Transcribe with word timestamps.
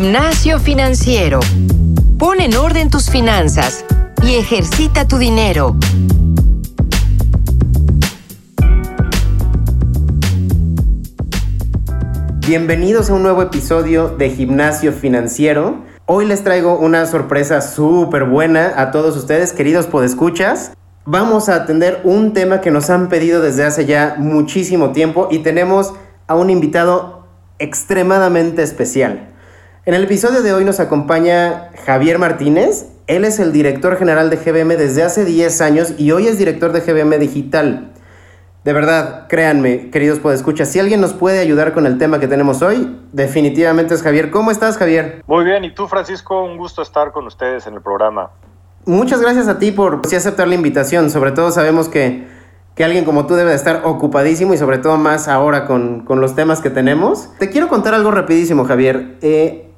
Gimnasio 0.00 0.58
financiero. 0.58 1.40
Pon 2.18 2.40
en 2.40 2.56
orden 2.56 2.88
tus 2.88 3.10
finanzas 3.10 3.84
y 4.22 4.36
ejercita 4.36 5.06
tu 5.06 5.18
dinero. 5.18 5.76
Bienvenidos 12.48 13.10
a 13.10 13.12
un 13.12 13.24
nuevo 13.24 13.42
episodio 13.42 14.08
de 14.08 14.30
Gimnasio 14.30 14.94
Financiero. 14.94 15.84
Hoy 16.06 16.24
les 16.24 16.42
traigo 16.44 16.78
una 16.78 17.04
sorpresa 17.04 17.60
súper 17.60 18.24
buena 18.24 18.72
a 18.80 18.92
todos 18.92 19.14
ustedes, 19.18 19.52
queridos 19.52 19.86
podescuchas. 19.86 20.72
Vamos 21.04 21.50
a 21.50 21.56
atender 21.56 22.00
un 22.04 22.32
tema 22.32 22.62
que 22.62 22.70
nos 22.70 22.88
han 22.88 23.10
pedido 23.10 23.42
desde 23.42 23.64
hace 23.64 23.84
ya 23.84 24.14
muchísimo 24.16 24.92
tiempo 24.92 25.28
y 25.30 25.40
tenemos 25.40 25.92
a 26.26 26.36
un 26.36 26.48
invitado 26.48 27.26
extremadamente 27.58 28.62
especial. 28.62 29.29
En 29.86 29.94
el 29.94 30.04
episodio 30.04 30.42
de 30.42 30.52
hoy 30.52 30.62
nos 30.62 30.78
acompaña 30.78 31.70
Javier 31.86 32.18
Martínez. 32.18 32.84
Él 33.06 33.24
es 33.24 33.38
el 33.38 33.50
director 33.50 33.96
general 33.96 34.28
de 34.28 34.36
GBM 34.36 34.76
desde 34.76 35.02
hace 35.02 35.24
10 35.24 35.58
años 35.62 35.94
y 35.96 36.12
hoy 36.12 36.26
es 36.26 36.36
director 36.36 36.72
de 36.72 36.80
GBM 36.80 37.18
Digital. 37.18 37.90
De 38.62 38.74
verdad, 38.74 39.26
créanme, 39.26 39.88
queridos 39.88 40.18
podescuchas, 40.18 40.68
si 40.68 40.78
alguien 40.78 41.00
nos 41.00 41.14
puede 41.14 41.38
ayudar 41.38 41.72
con 41.72 41.86
el 41.86 41.96
tema 41.96 42.20
que 42.20 42.28
tenemos 42.28 42.60
hoy, 42.60 42.94
definitivamente 43.12 43.94
es 43.94 44.02
Javier. 44.02 44.30
¿Cómo 44.30 44.50
estás, 44.50 44.76
Javier? 44.76 45.22
Muy 45.26 45.46
bien, 45.46 45.64
y 45.64 45.72
tú, 45.72 45.88
Francisco, 45.88 46.44
un 46.44 46.58
gusto 46.58 46.82
estar 46.82 47.10
con 47.10 47.26
ustedes 47.26 47.66
en 47.66 47.72
el 47.72 47.80
programa. 47.80 48.28
Muchas 48.84 49.22
gracias 49.22 49.48
a 49.48 49.58
ti 49.58 49.72
por 49.72 50.06
sí 50.06 50.14
aceptar 50.14 50.46
la 50.46 50.56
invitación. 50.56 51.08
Sobre 51.08 51.32
todo 51.32 51.52
sabemos 51.52 51.88
que, 51.88 52.28
que 52.74 52.84
alguien 52.84 53.06
como 53.06 53.26
tú 53.26 53.32
debe 53.32 53.48
de 53.48 53.56
estar 53.56 53.80
ocupadísimo 53.86 54.52
y 54.52 54.58
sobre 54.58 54.76
todo 54.76 54.98
más 54.98 55.26
ahora 55.26 55.66
con, 55.66 56.04
con 56.04 56.20
los 56.20 56.34
temas 56.34 56.60
que 56.60 56.68
tenemos. 56.68 57.30
Te 57.38 57.48
quiero 57.48 57.68
contar 57.68 57.94
algo 57.94 58.10
rapidísimo, 58.10 58.66
Javier. 58.66 59.16
Eh, 59.22 59.68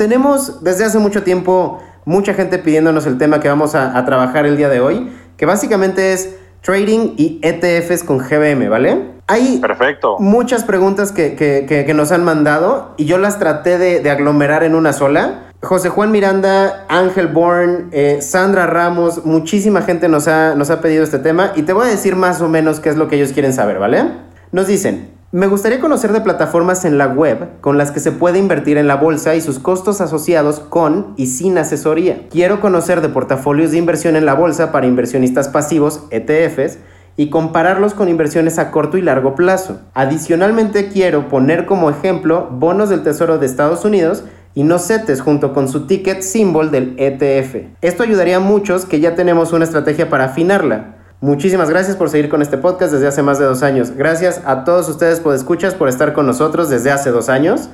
tenemos 0.00 0.64
desde 0.64 0.86
hace 0.86 0.98
mucho 0.98 1.24
tiempo 1.24 1.78
mucha 2.06 2.32
gente 2.32 2.56
pidiéndonos 2.58 3.04
el 3.04 3.18
tema 3.18 3.38
que 3.38 3.50
vamos 3.50 3.74
a, 3.74 4.02
trabajar 4.06 4.46
el 4.46 4.56
día 4.56 4.70
de 4.70 4.80
hoy, 4.80 5.12
que 5.36 5.44
básicamente 5.44 6.14
es 6.14 6.36
trading 6.62 7.16
y 7.18 7.38
ETFs 7.42 8.02
con 8.02 8.16
GBM, 8.16 8.70
¿vale? 8.70 9.10
Hay 9.26 9.58
Perfecto. 9.58 10.16
muchas 10.18 10.64
preguntas 10.64 11.12
que, 11.12 11.92
nos 11.94 12.12
han 12.12 12.24
mandado 12.24 12.94
y 12.96 13.04
yo 13.04 13.18
las 13.18 13.38
traté 13.38 13.76
de, 13.76 14.10
aglomerar 14.10 14.64
en 14.64 14.74
una 14.74 14.94
sola. 14.94 15.50
José 15.60 15.90
Juan 15.90 16.10
Miranda, 16.12 16.86
Ángel 16.88 17.26
Bourne, 17.26 17.88
eh, 17.92 18.22
Sandra 18.22 18.66
Ramos, 18.66 19.26
muchísima 19.26 19.82
gente 19.82 20.08
nos 20.08 20.28
ha, 20.28 20.54
nos 20.54 20.70
ha 20.70 20.80
pedido 20.80 21.04
este 21.04 21.18
tema 21.18 21.52
y 21.56 21.64
te 21.64 21.74
voy 21.74 21.88
a 21.88 21.90
decir 21.90 22.16
más 22.16 22.40
o 22.40 22.48
menos 22.48 22.80
qué 22.80 22.88
es 22.88 22.96
lo 22.96 23.06
que 23.08 23.16
ellos 23.16 23.32
quieren 23.32 23.52
saber, 23.52 23.78
¿vale? 23.78 24.02
Nos 24.50 24.66
dicen, 24.66 25.19
me 25.32 25.46
gustaría 25.46 25.78
conocer 25.78 26.12
de 26.12 26.22
plataformas 26.22 26.84
en 26.84 26.98
la 26.98 27.06
web 27.06 27.60
con 27.60 27.78
las 27.78 27.92
que 27.92 28.00
se 28.00 28.10
puede 28.10 28.40
invertir 28.40 28.76
en 28.78 28.88
la 28.88 28.96
bolsa 28.96 29.36
y 29.36 29.40
sus 29.40 29.60
costos 29.60 30.00
asociados 30.00 30.58
con 30.58 31.14
y 31.16 31.26
sin 31.26 31.56
asesoría. 31.56 32.26
Quiero 32.30 32.60
conocer 32.60 33.00
de 33.00 33.10
portafolios 33.10 33.70
de 33.70 33.78
inversión 33.78 34.16
en 34.16 34.26
la 34.26 34.34
bolsa 34.34 34.72
para 34.72 34.88
inversionistas 34.88 35.48
pasivos, 35.48 36.02
ETFs, 36.10 36.78
y 37.16 37.30
compararlos 37.30 37.94
con 37.94 38.08
inversiones 38.08 38.58
a 38.58 38.72
corto 38.72 38.96
y 38.96 39.02
largo 39.02 39.36
plazo. 39.36 39.80
Adicionalmente 39.94 40.88
quiero 40.88 41.28
poner 41.28 41.64
como 41.64 41.90
ejemplo 41.90 42.48
bonos 42.50 42.88
del 42.88 43.04
Tesoro 43.04 43.38
de 43.38 43.46
Estados 43.46 43.84
Unidos 43.84 44.24
y 44.54 44.64
no 44.64 44.80
CETES 44.80 45.20
junto 45.20 45.52
con 45.52 45.68
su 45.68 45.86
ticket 45.86 46.22
symbol 46.22 46.72
del 46.72 46.96
ETF. 46.98 47.68
Esto 47.82 48.02
ayudaría 48.02 48.38
a 48.38 48.40
muchos 48.40 48.84
que 48.84 48.98
ya 48.98 49.14
tenemos 49.14 49.52
una 49.52 49.64
estrategia 49.64 50.10
para 50.10 50.24
afinarla. 50.24 50.96
Muchísimas 51.22 51.68
gracias 51.68 51.98
por 51.98 52.08
seguir 52.08 52.30
con 52.30 52.40
este 52.40 52.56
podcast 52.56 52.94
desde 52.94 53.06
hace 53.06 53.22
más 53.22 53.38
de 53.38 53.44
dos 53.44 53.62
años. 53.62 53.90
Gracias 53.94 54.40
a 54.46 54.64
todos 54.64 54.88
ustedes 54.88 55.20
por 55.20 55.34
escuchas, 55.34 55.74
por 55.74 55.90
estar 55.90 56.14
con 56.14 56.26
nosotros 56.26 56.70
desde 56.70 56.90
hace 56.90 57.10
dos 57.10 57.28
años. 57.28 57.68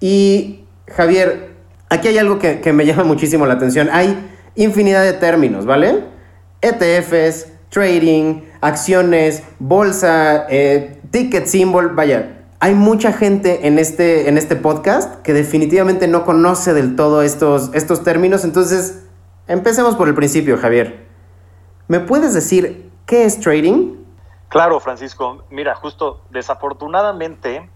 Y 0.00 0.64
Javier, 0.88 1.50
aquí 1.90 2.08
hay 2.08 2.18
algo 2.18 2.40
que, 2.40 2.72
me 2.72 2.84
llama 2.86 3.04
muchísimo 3.04 3.46
la 3.46 3.54
atención. 3.54 3.88
Hay 3.92 4.18
infinidad 4.56 5.04
de 5.04 5.12
términos, 5.12 5.64
¿vale? 5.64 6.06
ETFs, 6.60 7.46
trading, 7.68 8.40
acciones, 8.60 9.44
bolsa, 9.60 10.46
eh, 10.48 11.00
ticket 11.12 11.46
symbol, 11.46 11.90
vaya. 11.94 12.46
Hay 12.58 12.74
mucha 12.74 13.12
gente 13.12 13.68
en 13.68 13.78
este, 13.78 14.28
en 14.28 14.36
este 14.36 14.56
podcast 14.56 15.22
que 15.22 15.34
definitivamente 15.34 16.08
no 16.08 16.24
conoce 16.24 16.74
del 16.74 16.96
todo 16.96 17.22
estos, 17.22 17.70
estos 17.74 18.02
términos. 18.02 18.42
Entonces, 18.42 19.04
empecemos 19.46 19.94
por 19.94 20.08
el 20.08 20.14
principio, 20.16 20.58
Javier. 20.58 21.06
¿Me 21.86 22.00
puedes 22.00 22.34
decir 22.34 22.87
¿Qué 23.08 23.24
es 23.24 23.40
trading? 23.40 23.96
Claro, 24.48 24.78
Francisco. 24.80 25.42
Mira, 25.48 25.74
justo 25.74 26.20
desafortunadamente 26.28 27.70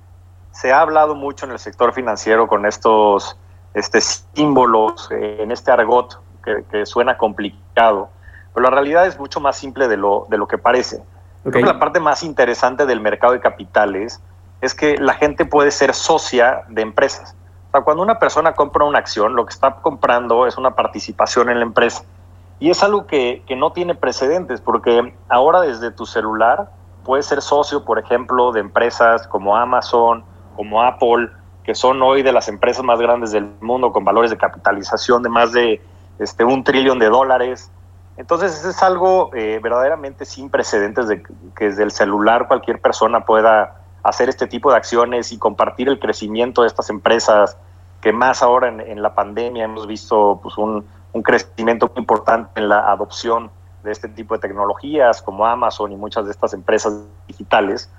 se 0.50 0.72
ha 0.72 0.82
hablado 0.82 1.14
mucho 1.14 1.46
en 1.46 1.52
el 1.52 1.58
sector 1.58 1.94
financiero 1.94 2.46
con 2.46 2.66
estos 2.66 3.38
este, 3.72 4.02
símbolos, 4.02 5.10
en 5.10 5.50
este 5.50 5.70
argot 5.70 6.20
que, 6.44 6.84
suena 6.84 7.16
complicado, 7.16 8.10
pero 8.52 8.64
la 8.64 8.70
realidad 8.70 9.06
es 9.06 9.18
mucho 9.18 9.40
más 9.40 9.56
simple 9.56 9.88
de 9.88 9.96
lo, 9.96 10.26
de 10.28 10.36
lo 10.36 10.46
que 10.46 10.58
parece. 10.58 11.02
Creo 11.44 11.52
que 11.52 11.62
la 11.62 11.78
parte 11.78 11.98
más 11.98 12.22
interesante 12.24 12.84
del 12.84 13.00
mercado 13.00 13.32
de 13.32 13.40
capitales 13.40 14.20
es 14.60 14.74
que 14.74 14.98
la 14.98 15.14
gente 15.14 15.46
puede 15.46 15.70
ser 15.70 15.94
socia 15.94 16.64
de 16.68 16.82
empresas. 16.82 17.34
O 17.68 17.70
sea, 17.70 17.80
cuando 17.80 18.02
una 18.02 18.18
persona 18.18 18.52
compra 18.52 18.84
una 18.84 18.98
acción, 18.98 19.34
lo 19.34 19.46
que 19.46 19.54
está 19.54 19.76
comprando 19.76 20.46
es 20.46 20.58
una 20.58 20.74
participación 20.74 21.48
en 21.48 21.58
la 21.58 21.64
empresa. 21.64 22.04
Y 22.62 22.70
es 22.70 22.80
algo 22.84 23.08
que, 23.08 23.42
no 23.56 23.72
tiene 23.72 23.96
precedentes, 23.96 24.60
porque 24.60 25.12
ahora 25.28 25.62
desde 25.62 25.90
tu 25.90 26.06
celular 26.06 26.70
puedes 27.02 27.26
ser 27.26 27.42
socio, 27.42 27.84
por 27.84 27.98
ejemplo, 27.98 28.52
de 28.52 28.60
empresas 28.60 29.26
como 29.26 29.56
Amazon, 29.56 30.24
como 30.54 30.80
Apple, 30.80 31.28
que 31.64 31.74
son 31.74 32.00
hoy 32.02 32.22
de 32.22 32.30
las 32.30 32.46
empresas 32.46 32.84
más 32.84 33.00
grandes 33.00 33.32
del 33.32 33.50
mundo 33.60 33.90
con 33.90 34.04
valores 34.04 34.30
de 34.30 34.36
capitalización 34.36 35.24
de 35.24 35.28
más 35.28 35.50
de 35.50 35.82
este, 36.20 36.44
un 36.44 36.62
trillón 36.62 37.00
de 37.00 37.08
dólares. 37.08 37.68
Entonces, 38.16 38.64
es 38.64 38.80
algo 38.80 39.30
eh, 39.34 39.58
verdaderamente 39.60 40.24
sin 40.24 40.48
precedentes 40.48 41.08
de 41.08 41.20
que 41.56 41.64
desde 41.64 41.82
el 41.82 41.90
celular 41.90 42.46
cualquier 42.46 42.80
persona 42.80 43.24
pueda 43.24 43.80
hacer 44.04 44.28
este 44.28 44.46
tipo 44.46 44.70
de 44.70 44.76
acciones 44.76 45.32
y 45.32 45.38
compartir 45.38 45.88
el 45.88 45.98
crecimiento 45.98 46.62
de 46.62 46.68
estas 46.68 46.90
empresas 46.90 47.56
que 48.00 48.12
más 48.12 48.40
ahora 48.40 48.68
en, 48.68 48.80
en 48.80 49.02
la 49.02 49.16
pandemia 49.16 49.64
hemos 49.64 49.88
visto 49.88 50.38
pues, 50.40 50.56
un, 50.58 50.84
un 51.12 51.22
crecimiento 51.22 51.90
importante 51.96 52.60
en 52.60 52.68
la 52.68 52.90
adopción 52.90 53.50
de 53.82 53.92
este 53.92 54.08
tipo 54.08 54.34
de 54.34 54.40
tecnologías 54.40 55.20
como 55.20 55.46
Amazon 55.46 55.92
y 55.92 55.96
muchas 55.96 56.24
de 56.24 56.30
estas 56.30 56.54
empresas 56.54 57.00
digitales. 57.26 57.90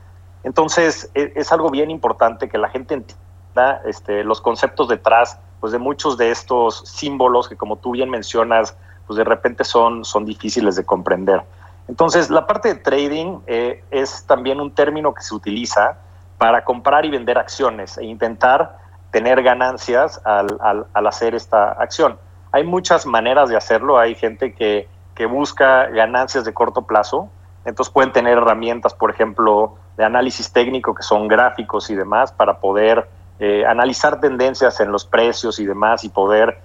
Entonces, 0.43 1.09
e, 1.13 1.31
es, 1.35 1.51
algo 1.51 1.69
bien 1.69 1.91
importante 1.91 2.49
que 2.49 2.57
la 2.57 2.69
gente 2.69 2.95
entienda 2.95 3.81
este, 3.85 4.23
los 4.23 4.41
conceptos 4.41 4.87
detrás 4.87 5.37
pues, 5.59 5.71
de 5.71 5.79
muchos 5.79 6.17
de 6.17 6.31
estos 6.31 6.79
símbolos 6.85 7.47
que, 7.47 7.55
como 7.55 7.77
tú 7.77 7.91
bien 7.91 8.09
mencionas, 8.09 8.75
pues 9.07 9.17
de 9.17 9.23
repente 9.23 9.63
son, 9.63 10.05
son 10.05 10.25
difíciles 10.25 10.75
de 10.75 10.85
comprender. 10.85 11.43
Entonces, 11.87 12.29
la 12.29 12.47
parte 12.47 12.69
de 12.69 12.75
trading 12.75 13.39
eh, 13.45 13.83
es 13.91 14.25
también 14.25 14.61
un 14.61 14.71
término 14.71 15.13
que 15.13 15.21
se 15.21 15.35
utiliza 15.35 15.97
para 16.37 16.63
comprar 16.63 17.05
y 17.05 17.09
vender 17.09 17.37
acciones 17.37 17.97
e 17.97 18.05
intentar 18.05 18.79
tener 19.11 19.43
ganancias 19.43 20.19
al, 20.25 20.57
al 20.93 21.07
hacer 21.07 21.35
esta 21.35 21.73
acción. 21.73 22.17
Hay 22.53 22.63
muchas 22.63 23.07
maneras 23.07 23.49
de 23.49 23.57
hacerlo. 23.57 23.97
Hay 23.97 24.15
gente 24.15 24.53
que, 24.53 24.87
busca 25.27 25.87
ganancias 25.87 26.45
de 26.45 26.53
corto 26.53 26.83
plazo. 26.83 27.29
Entonces 27.65 27.91
pueden 27.91 28.11
tener 28.11 28.37
herramientas, 28.37 28.93
por 28.93 29.09
ejemplo, 29.09 29.75
de 29.97 30.05
análisis 30.05 30.51
técnico, 30.51 30.93
que 30.93 31.01
son 31.01 31.27
gráficos 31.27 31.89
y 31.89 31.95
demás, 31.95 32.31
para 32.31 32.59
poder 32.59 33.09
eh, 33.39 33.65
analizar 33.65 34.19
tendencias 34.19 34.79
en 34.79 34.91
los 34.91 35.05
precios 35.05 35.59
y 35.59 35.65
demás 35.65 36.03
y 36.03 36.09
poder 36.09 36.61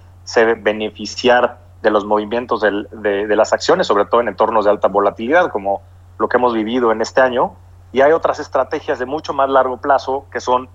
beneficiar 0.57 1.57
de 1.81 1.89
los 1.89 2.05
movimientos 2.05 2.61
de, 2.61 3.35
las 3.35 3.53
acciones, 3.53 3.87
sobre 3.87 4.05
todo 4.05 4.21
en 4.21 4.27
entornos 4.27 4.65
de 4.65 4.71
alta 4.71 4.89
volatilidad, 4.89 5.49
como 5.49 5.81
lo 6.19 6.27
que 6.29 6.37
hemos 6.37 6.53
vivido 6.53 6.91
en 6.91 7.01
este 7.01 7.21
año. 7.21 7.55
Y 7.91 8.01
hay 8.01 8.11
otras 8.11 8.39
estrategias 8.39 8.99
de 8.99 9.07
mucho 9.07 9.33
más 9.33 9.49
largo 9.49 9.77
plazo 9.77 10.25
que 10.31 10.39
son 10.39 10.69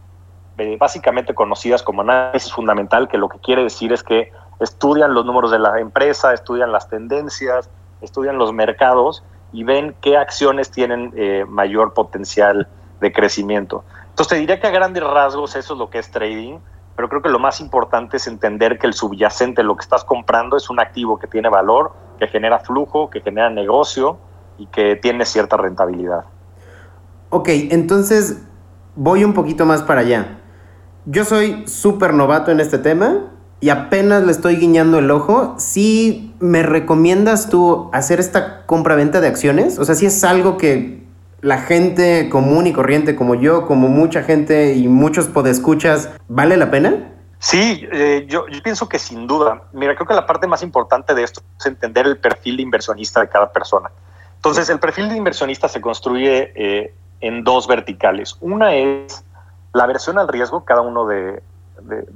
eh, 0.58 0.76
básicamente 0.78 1.34
conocidas 1.34 1.82
como 1.82 2.00
análisis 2.00 2.52
fundamental, 2.52 3.06
que 3.08 3.18
lo 3.18 3.28
que 3.28 3.38
quiere 3.38 3.62
decir 3.62 3.92
es 3.92 4.02
que 4.02 4.32
estudian 4.60 5.14
los 5.14 5.24
números 5.24 5.50
de 5.50 5.58
la 5.58 5.80
empresa, 5.80 6.32
estudian 6.32 6.72
las 6.72 6.88
tendencias, 6.88 7.68
estudian 8.00 8.38
los 8.38 8.52
mercados 8.52 9.24
y 9.52 9.64
ven 9.64 9.94
qué 10.00 10.16
acciones 10.16 10.70
tienen 10.70 11.12
eh, 11.16 11.44
mayor 11.48 11.94
potencial 11.94 12.68
de 13.00 13.12
crecimiento. 13.12 13.84
Entonces 14.08 14.28
te 14.28 14.36
diría 14.36 14.60
que 14.60 14.66
a 14.66 14.70
grandes 14.70 15.02
rasgos 15.02 15.56
eso 15.56 15.74
es 15.74 15.78
lo 15.78 15.90
que 15.90 15.98
es 15.98 16.10
trading, 16.10 16.58
pero 16.96 17.08
creo 17.08 17.22
que 17.22 17.28
lo 17.28 17.38
más 17.38 17.60
importante 17.60 18.16
es 18.16 18.26
entender 18.26 18.78
que 18.78 18.86
el 18.86 18.94
subyacente, 18.94 19.62
lo 19.62 19.76
que 19.76 19.82
estás 19.82 20.04
comprando, 20.04 20.56
es 20.56 20.70
un 20.70 20.80
activo 20.80 21.18
que 21.18 21.26
tiene 21.26 21.48
valor, 21.48 21.92
que 22.18 22.28
genera 22.28 22.60
flujo, 22.60 23.10
que 23.10 23.20
genera 23.20 23.50
negocio 23.50 24.18
y 24.58 24.66
que 24.66 24.96
tiene 24.96 25.24
cierta 25.24 25.56
rentabilidad. 25.56 26.24
Ok, 27.30 27.48
entonces 27.48 28.46
voy 28.94 29.24
un 29.24 29.34
poquito 29.34 29.66
más 29.66 29.82
para 29.82 30.00
allá. 30.00 30.38
Yo 31.04 31.24
soy 31.24 31.66
súper 31.66 32.14
novato 32.14 32.50
en 32.52 32.60
este 32.60 32.78
tema 32.78 33.33
y 33.64 33.70
apenas 33.70 34.22
le 34.24 34.30
estoy 34.30 34.56
guiñando 34.56 34.98
el 34.98 35.10
ojo, 35.10 35.54
¿sí 35.56 36.34
me 36.38 36.62
recomiendas 36.62 37.48
tú 37.48 37.88
hacer 37.94 38.20
esta 38.20 38.66
compra-venta 38.66 39.22
de 39.22 39.28
acciones? 39.28 39.78
O 39.78 39.86
sea, 39.86 39.94
si 39.94 40.04
es 40.04 40.22
algo 40.22 40.58
que 40.58 41.02
la 41.40 41.56
gente 41.56 42.28
común 42.28 42.66
y 42.66 42.74
corriente 42.74 43.16
como 43.16 43.34
yo, 43.34 43.66
como 43.66 43.88
mucha 43.88 44.22
gente 44.22 44.74
y 44.74 44.86
muchos 44.86 45.28
podescuchas, 45.28 46.10
¿vale 46.28 46.58
la 46.58 46.70
pena? 46.70 47.10
Sí, 47.38 47.88
eh, 47.90 48.26
yo, 48.28 48.44
pienso 48.62 48.86
que 48.86 48.98
sin 48.98 49.26
duda. 49.26 49.62
Mira, 49.72 49.94
creo 49.94 50.08
que 50.08 50.14
la 50.14 50.26
parte 50.26 50.46
más 50.46 50.62
importante 50.62 51.14
de 51.14 51.22
esto 51.22 51.40
es 51.58 51.64
entender 51.64 52.04
el 52.04 52.18
perfil 52.18 52.58
de 52.58 52.64
inversionista 52.64 53.22
de 53.22 53.30
cada 53.30 53.50
persona. 53.50 53.90
Entonces, 54.36 54.68
el 54.68 54.78
perfil 54.78 55.08
de 55.08 55.16
inversionista 55.16 55.68
se 55.68 55.80
construye 55.80 56.52
eh, 56.54 56.94
en 57.22 57.42
dos 57.44 57.66
verticales. 57.66 58.36
Una 58.42 58.74
es 58.74 59.24
la 59.72 59.86
versión 59.86 60.18
al 60.18 60.28
riesgo 60.28 60.66
cada 60.66 60.82
uno 60.82 61.06
de, 61.06 61.42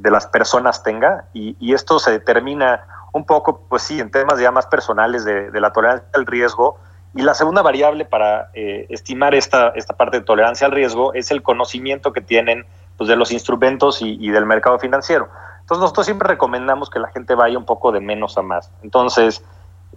las 0.03 0.27
personas 0.27 0.83
tenga 0.83 1.27
y, 1.33 1.75
esto 1.75 1.99
se 1.99 2.13
determina 2.13 2.87
un 3.13 3.25
poco, 3.25 3.63
pues 3.69 3.83
sí, 3.83 4.01
en 4.01 4.11
temas 4.11 4.39
ya 4.39 4.51
más 4.51 4.67
personales 4.67 5.25
de, 5.25 5.51
la 5.61 5.73
tolerancia 5.73 6.09
al 6.15 6.27
riesgo. 6.27 6.79
Y 7.15 7.23
la 7.23 7.35
segunda 7.35 7.63
variable 7.63 8.05
para 8.05 8.51
eh, 8.53 8.87
estimar 8.91 9.35
esta, 9.35 9.69
esta 9.71 9.97
parte 9.97 10.19
de 10.19 10.25
tolerancia 10.25 10.67
al 10.67 10.73
riesgo 10.73 11.15
es 11.15 11.31
el 11.31 11.43
conocimiento 11.43 12.13
que 12.13 12.21
tienen 12.21 12.67
pues, 12.99 13.09
de 13.09 13.17
los 13.17 13.33
instrumentos 13.33 14.03
y, 14.03 14.31
del 14.31 14.45
mercado 14.45 14.79
financiero. 14.79 15.29
Entonces 15.61 15.81
nosotros 15.81 16.07
siempre 16.07 16.29
recomendamos 16.29 16.91
que 16.91 16.99
la 16.99 17.09
gente 17.09 17.35
vaya 17.35 17.57
un 17.57 17.65
poco 17.65 17.93
de 17.93 18.01
menos 18.01 18.37
a 18.37 18.43
más. 18.43 18.71
Entonces, 18.83 19.43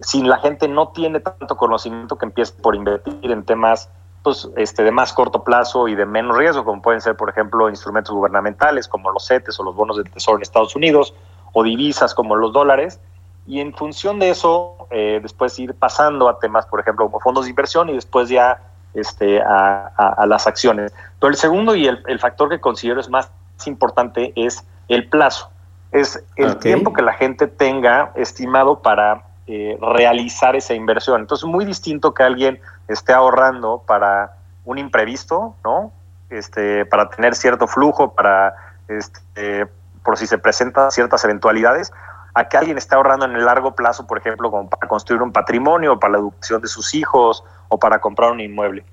si 0.00 0.22
la 0.22 0.38
gente 0.38 0.68
no 0.68 0.88
tiene 0.88 1.20
tanto 1.20 1.56
conocimiento, 1.56 2.16
que 2.16 2.26
empiece 2.26 2.54
por 2.62 2.74
invertir 2.74 3.30
en 3.30 3.44
temas 3.44 3.90
pues, 4.22 4.48
este, 4.56 4.82
de 4.82 4.90
más 4.90 5.12
corto 5.12 5.42
plazo 5.42 5.88
y 5.88 5.94
de 5.94 6.06
menos 6.06 6.36
riesgo, 6.36 6.64
como 6.64 6.80
pueden 6.80 7.00
ser, 7.00 7.16
por 7.16 7.28
ejemplo, 7.28 7.68
instrumentos 7.68 8.14
gubernamentales 8.14 8.88
como 8.88 9.10
los 9.10 9.26
CETES 9.26 9.58
o 9.60 9.64
los 9.64 9.74
bonos 9.74 9.96
de 9.96 10.04
tesoro 10.04 10.36
en 10.36 10.42
Estados 10.42 10.76
Unidos, 10.76 11.14
o 11.52 11.62
divisas 11.62 12.14
como 12.14 12.36
los 12.36 12.52
dólares, 12.52 13.00
y 13.46 13.60
en 13.60 13.74
función 13.74 14.18
de 14.18 14.30
eso, 14.30 14.86
eh, 14.90 15.18
después 15.22 15.58
ir 15.58 15.74
pasando 15.74 16.28
a 16.28 16.38
temas, 16.38 16.66
por 16.66 16.80
ejemplo, 16.80 17.06
como 17.06 17.20
fondos 17.20 17.44
de 17.44 17.50
inversión 17.50 17.88
y 17.88 17.94
después 17.94 18.28
ya 18.28 18.62
este, 18.94 19.40
a, 19.40 20.24
las 20.26 20.46
acciones. 20.46 20.92
Pero 21.18 21.30
el 21.30 21.36
segundo 21.36 21.74
y 21.74 21.86
el, 21.86 22.18
factor 22.20 22.48
que 22.48 22.60
considero 22.60 23.00
es 23.00 23.08
más 23.08 23.30
importante 23.66 24.32
es 24.36 24.64
el 24.88 25.08
plazo. 25.08 25.50
Es 25.90 26.22
el 26.36 26.56
tiempo 26.58 26.92
que 26.92 27.02
la 27.02 27.12
gente 27.14 27.46
tenga 27.48 28.12
estimado 28.14 28.80
para 28.80 29.24
eh, 29.46 29.76
realizar 29.80 30.54
esa 30.56 30.74
inversión. 30.74 31.20
Entonces, 31.20 31.44
muy 31.44 31.64
distinto 31.64 32.14
que 32.14 32.22
alguien 32.22 32.60
esté 32.88 33.12
ahorrando 33.12 33.82
para 33.86 34.36
un 34.64 34.78
imprevisto, 34.78 35.54
¿no? 35.64 35.92
Este, 36.30 36.86
para 36.86 37.10
tener 37.10 37.34
cierto 37.34 37.66
flujo, 37.66 38.14
para 38.14 38.54
este, 38.88 39.66
por 40.04 40.16
si 40.18 40.26
se 40.26 40.38
presentan 40.38 40.90
ciertas 40.90 41.24
eventualidades, 41.24 41.92
a 42.34 42.48
que 42.48 42.56
alguien 42.56 42.78
esté 42.78 42.94
ahorrando 42.94 43.26
en 43.26 43.36
el 43.36 43.44
largo 43.44 43.74
plazo, 43.74 44.06
por 44.06 44.18
ejemplo, 44.18 44.50
como 44.50 44.68
para 44.68 44.88
construir 44.88 45.22
un 45.22 45.32
patrimonio, 45.32 45.98
para 45.98 46.12
la 46.12 46.18
educación 46.18 46.62
de 46.62 46.68
sus 46.68 46.94
hijos 46.94 47.44
o 47.68 47.78
para 47.78 48.00
comprar 48.00 48.32
un 48.32 48.40
inmueble. 48.40 48.84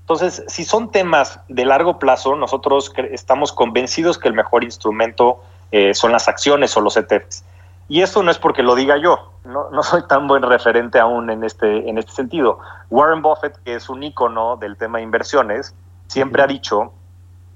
Entonces, 0.00 0.42
si 0.48 0.64
son 0.64 0.90
temas 0.90 1.38
de 1.48 1.64
largo 1.64 1.98
plazo, 1.98 2.34
nosotros 2.34 2.92
estamos 3.10 3.52
convencidos 3.52 4.18
que 4.18 4.28
el 4.28 4.34
mejor 4.34 4.64
instrumento 4.64 5.42
eh, 5.70 5.94
son 5.94 6.12
las 6.12 6.28
acciones 6.28 6.76
o 6.76 6.80
los 6.80 6.96
ETFs. 6.96 7.44
Y 7.88 8.02
esto 8.02 8.22
no 8.22 8.30
es 8.30 8.38
porque 8.38 8.62
lo 8.62 8.74
diga 8.74 8.96
yo, 8.96 9.32
no, 9.48 9.70
no, 9.70 9.82
soy 9.82 10.06
tan 10.06 10.28
buen 10.28 10.42
referente 10.42 11.00
aún 11.00 11.30
en 11.30 11.42
este, 11.42 11.88
en 11.88 11.96
este 11.96 12.12
sentido. 12.12 12.58
Warren 12.90 13.22
Buffett, 13.22 13.56
que 13.64 13.74
es 13.74 13.88
un 13.88 14.02
ícono 14.02 14.56
del 14.56 14.76
tema 14.76 14.98
de 14.98 15.04
inversiones, 15.04 15.74
siempre 16.06 16.42
ha 16.42 16.46
dicho 16.46 16.92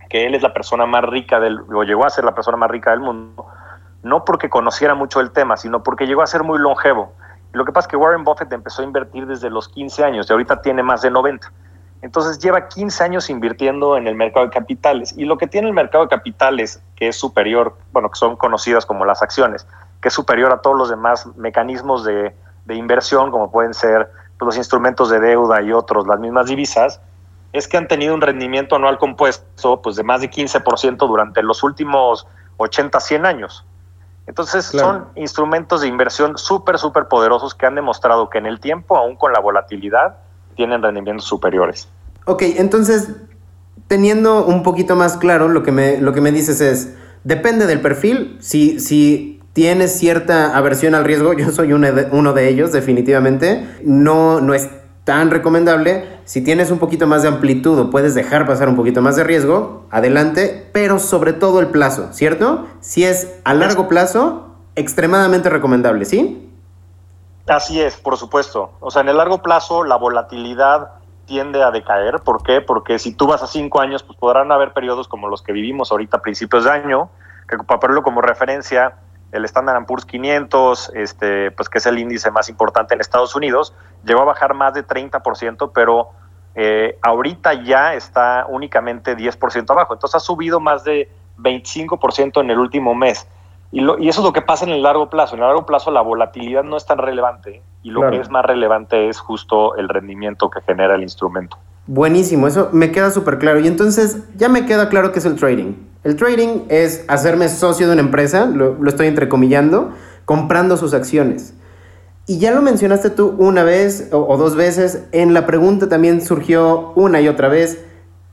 que 0.09 0.27
él 0.27 0.35
es 0.35 0.43
la 0.43 0.55
persona 0.55 0.87
más 0.87 1.05
rica 1.05 1.39
del, 1.39 1.61
o 1.73 1.85
llegó 1.85 2.07
a 2.07 2.11
ser 2.11 2.25
la 2.25 2.35
persona 2.35 2.57
más 2.57 2.71
rica 2.71 2.91
del 2.91 3.01
mundo, 3.01 3.47
no 4.03 4.25
porque 4.25 4.49
conociera 4.49 4.95
mucho 4.95 5.21
el 5.21 5.31
tema, 5.33 5.57
sino 5.57 5.83
porque 5.83 6.07
llegó 6.07 6.23
a 6.23 6.27
ser 6.27 6.43
muy 6.45 6.59
longevo. 6.59 7.13
Lo 7.53 7.65
que 7.67 7.73
pasa 7.73 7.87
es 7.87 7.91
que 7.91 7.97
Warren 7.97 8.25
Buffett 8.25 8.51
empezó 8.53 8.81
a 8.81 8.85
invertir 8.87 9.27
desde 9.27 9.51
los 9.51 9.69
15 9.69 10.03
años 10.05 10.29
y 10.29 10.33
ahorita 10.33 10.63
tiene 10.63 10.83
más 10.83 11.03
de 11.03 11.11
90. 11.11 11.53
Entonces 12.01 12.39
lleva 12.39 12.69
15 12.69 13.05
años 13.05 13.31
invirtiendo 13.31 13.97
en 13.97 14.07
el 14.09 14.15
mercado 14.15 14.47
de 14.47 14.53
capitales. 14.53 15.15
Y 15.17 15.25
lo 15.25 15.37
que 15.37 15.47
tiene 15.47 15.69
el 15.69 15.75
mercado 15.75 16.05
de 16.05 16.11
capitales, 16.11 16.83
que 16.97 17.09
es 17.09 17.17
superior, 17.17 17.77
bueno, 17.93 18.11
que 18.11 18.19
son 18.19 18.37
conocidas 18.37 18.87
como 18.87 19.05
las 19.05 19.23
acciones, 19.23 19.67
que 20.03 20.09
es 20.09 20.15
superior 20.15 20.53
a 20.53 20.59
todos 20.59 20.77
los 20.77 20.91
demás 20.91 21.27
mecanismos 21.37 22.05
de, 22.05 22.35
inversión, 22.69 23.31
como 23.31 23.51
pueden 23.51 23.73
ser 23.73 24.11
pues, 24.39 24.47
los 24.47 24.57
instrumentos 24.57 25.09
de 25.11 25.21
deuda 25.21 25.63
y 25.63 25.73
otros, 25.73 26.07
las 26.07 26.19
mismas 26.19 26.47
divisas, 26.47 27.01
es 27.53 27.69
que 27.69 27.77
han 27.77 27.87
tenido 27.87 28.15
un 28.15 28.21
rendimiento 28.21 28.77
anual 28.77 28.99
compuesto 28.99 29.81
pues, 29.81 29.97
de 29.97 30.03
más 30.03 30.21
de 30.21 30.31
15% 30.31 30.97
durante 31.07 31.43
los 31.43 31.63
últimos 31.63 32.27
80, 32.57 32.99
100 32.99 33.27
años. 33.27 33.65
Entonces 34.27 34.67
son 34.67 35.07
instrumentos 35.17 35.81
de 35.81 35.89
inversión 35.89 36.39
súper, 36.39 36.79
súper 36.79 37.09
poderosos 37.09 37.55
que 37.55 37.67
han 37.67 37.75
demostrado 37.75 38.31
que 38.31 38.39
en 38.39 38.47
el 38.47 38.61
tiempo, 38.61 38.97
aún 38.97 39.17
con 39.17 39.33
la 39.33 39.41
volatilidad, 39.41 40.17
tienen 40.57 40.83
rendimientos 40.83 41.27
superiores. 41.27 41.89
Ok, 42.27 42.43
entonces, 42.57 43.11
teniendo 43.89 44.45
un 44.47 44.63
poquito 44.63 44.97
más 44.97 45.17
claro, 45.17 45.49
lo 45.49 45.63
que 45.63 45.73
me, 45.73 45.99
lo 45.99 46.13
que 46.13 46.21
me 46.21 46.31
dices 46.31 46.61
es, 46.61 46.97
depende 47.25 47.67
del 47.67 47.81
perfil, 47.81 48.39
si, 48.41 48.79
si 48.79 49.32
tienes 49.53 49.99
cierta 49.99 50.57
aversión 50.57 50.95
al 50.95 51.05
riesgo, 51.05 51.33
yo 51.39 51.51
soy 51.51 51.73
uno 51.73 52.33
de, 52.33 52.49
ellos 52.49 52.73
definitivamente, 52.73 53.67
no, 53.85 54.41
no 54.41 54.55
es 54.55 54.71
tan 55.05 55.31
recomendable. 55.31 56.21
Si 56.25 56.43
tienes 56.43 56.71
un 56.71 56.79
poquito 56.79 57.07
más 57.07 57.23
de 57.23 57.29
amplitud 57.29 57.79
o 57.79 57.91
puedes 57.91 58.15
dejar 58.15 58.47
pasar 58.47 58.69
un 58.69 58.77
poquito 58.77 59.03
más 59.03 59.17
de 59.17 59.25
riesgo, 59.25 59.87
adelante, 59.91 60.69
pero 60.73 60.99
sobre 60.99 61.33
todo 61.33 61.61
el 61.61 61.67
plazo, 61.69 62.13
¿cierto? 62.13 62.67
Si 62.81 63.05
es 63.05 63.41
a 63.45 63.55
largo 63.55 63.89
plazo, 63.89 64.55
extremadamente 64.77 65.51
recomendable, 65.51 66.05
¿sí? 66.05 66.49
Así 67.49 67.81
es, 67.81 67.97
por 67.97 68.17
supuesto. 68.17 68.71
O 68.81 68.91
sea, 68.91 69.03
en 69.03 69.09
el 69.09 69.17
largo 69.17 69.43
plazo 69.43 69.83
la 69.83 69.97
volatilidad 69.97 70.93
tiende 71.27 71.63
a 71.63 71.71
decaer. 71.71 72.21
¿Por 72.21 72.43
qué? 72.45 72.61
Porque 72.61 72.99
si 72.99 73.15
tú 73.15 73.27
vas 73.27 73.43
a 73.43 73.49
cinco 73.49 73.81
años, 73.81 74.03
pues 74.05 74.17
podrán 74.19 74.53
haber 74.53 74.73
periodos 74.73 75.09
como 75.09 75.29
los 75.29 75.43
que 75.43 75.53
vivimos 75.53 75.91
ahorita 75.91 76.19
a 76.19 76.23
principios 76.23 76.65
de 76.65 76.71
año, 76.71 77.11
que 77.49 77.59
para 77.59 77.81
ponerlo 77.81 78.03
como 78.03 78.21
referencia, 78.21 78.95
el 79.33 79.45
Standard 79.47 79.85
Poor's 79.87 80.05
500, 80.05 80.93
este, 80.95 81.51
pues 81.51 81.69
que 81.69 81.79
es 81.79 81.87
el 81.87 81.99
índice 81.99 82.31
más 82.31 82.49
importante 82.49 82.95
en 82.95 83.01
Estados 83.01 83.35
Unidos, 83.35 83.75
llegó 84.05 84.21
a 84.21 84.25
bajar 84.25 84.55
más 84.55 84.75
de 84.75 84.87
30%, 84.87 85.73
pero 85.75 86.11
eh, 86.55 86.99
ahorita 87.01 87.55
ya 87.65 87.95
está 87.95 88.47
únicamente 88.49 89.17
10% 89.17 89.71
abajo. 89.71 89.95
Entonces 89.95 90.17
ha 90.17 90.21
subido 90.21 90.61
más 90.61 90.85
de 90.85 91.11
25% 91.39 92.41
en 92.41 92.51
el 92.51 92.59
último 92.59 92.95
mes. 92.95 93.27
Y, 93.71 93.81
y, 93.81 94.09
eso 94.11 94.21
es 94.21 94.25
lo 94.27 94.35
que 94.35 94.43
pasa 94.43 94.67
en 94.67 94.71
el 94.73 94.83
largo 94.83 95.09
plazo. 95.09 95.35
En 95.35 95.41
el 95.41 95.47
largo 95.47 95.65
plazo 95.65 95.91
la 95.91 96.03
volatilidad 96.03 96.63
no 96.63 96.77
es 96.77 96.85
tan 96.85 96.99
relevante 96.99 97.63
y 97.83 97.91
lo 97.91 98.11
que 98.11 98.19
es 98.19 98.29
más 98.31 98.45
relevante 98.45 99.09
es 99.09 99.19
justo 99.19 99.77
el 99.77 99.89
rendimiento 99.89 100.51
que 100.51 100.61
genera 100.61 100.95
el 100.95 101.03
instrumento. 101.03 101.57
Buenísimo, 101.87 102.47
eso 102.47 102.69
me 102.73 102.93
queda 102.93 103.11
súper 103.11 103.39
claro. 103.39 103.61
Y 103.61 103.67
entonces 103.67 104.29
ya 104.37 104.51
me 104.51 104.67
queda 104.67 104.91
claro 104.91 105.11
que 105.11 105.21
es 105.21 105.25
el 105.25 105.37
trading. 105.37 105.73
El 106.05 106.17
trading 106.17 106.65
es 106.69 107.05
hacerme 107.09 107.49
socio 107.49 107.87
de 107.87 107.93
una 107.93 108.03
empresa, 108.03 108.47
lo, 108.47 108.77
estoy 108.89 109.07
entrecomillando, 109.07 109.93
comprando 110.25 110.77
sus 110.77 110.95
acciones. 110.95 111.55
Y 112.27 112.39
ya 112.39 112.51
lo 112.53 112.63
mencionaste 112.63 113.11
tú 113.11 113.35
una 113.39 113.63
vez 113.63 114.09
o, 114.13 114.19
o 114.19 114.37
dos 114.37 114.57
veces, 114.57 115.05
en 115.13 115.35
la 115.35 115.47
pregunta 115.47 115.89
también 115.89 116.21
surgió 116.21 116.93
una 116.95 117.21
y 117.21 117.29
otra 117.29 117.49
vez, 117.49 117.85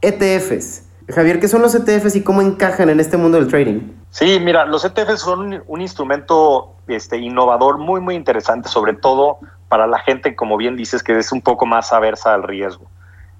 ETFs. 0.01 0.83
Javier, 1.09 1.39
¿qué 1.39 1.47
son 1.47 1.61
los 1.61 1.73
ETFs 1.73 2.15
y 2.15 2.23
cómo 2.23 2.41
encajan 2.41 2.89
en 2.89 2.99
este 2.99 3.17
mundo 3.17 3.39
del 3.39 3.47
trading? 3.47 3.81
Sí, 4.11 4.39
mira, 4.39 4.65
los 4.65 4.85
ETFs 4.85 5.19
son 5.19 5.63
un, 5.65 5.81
instrumento 5.81 6.75
este, 6.87 7.17
innovador 7.17 7.77
muy, 7.77 7.99
muy 8.01 8.15
interesante, 8.15 8.69
sobre 8.69 8.93
todo 8.93 9.39
para 9.67 9.87
la 9.87 9.99
gente, 9.99 10.35
como 10.35 10.57
bien 10.57 10.75
dices, 10.75 11.03
que 11.03 11.17
es 11.17 11.31
un 11.31 11.41
poco 11.41 11.65
más 11.65 11.93
aversa 11.93 12.33
al 12.33 12.43
riesgo. 12.43 12.85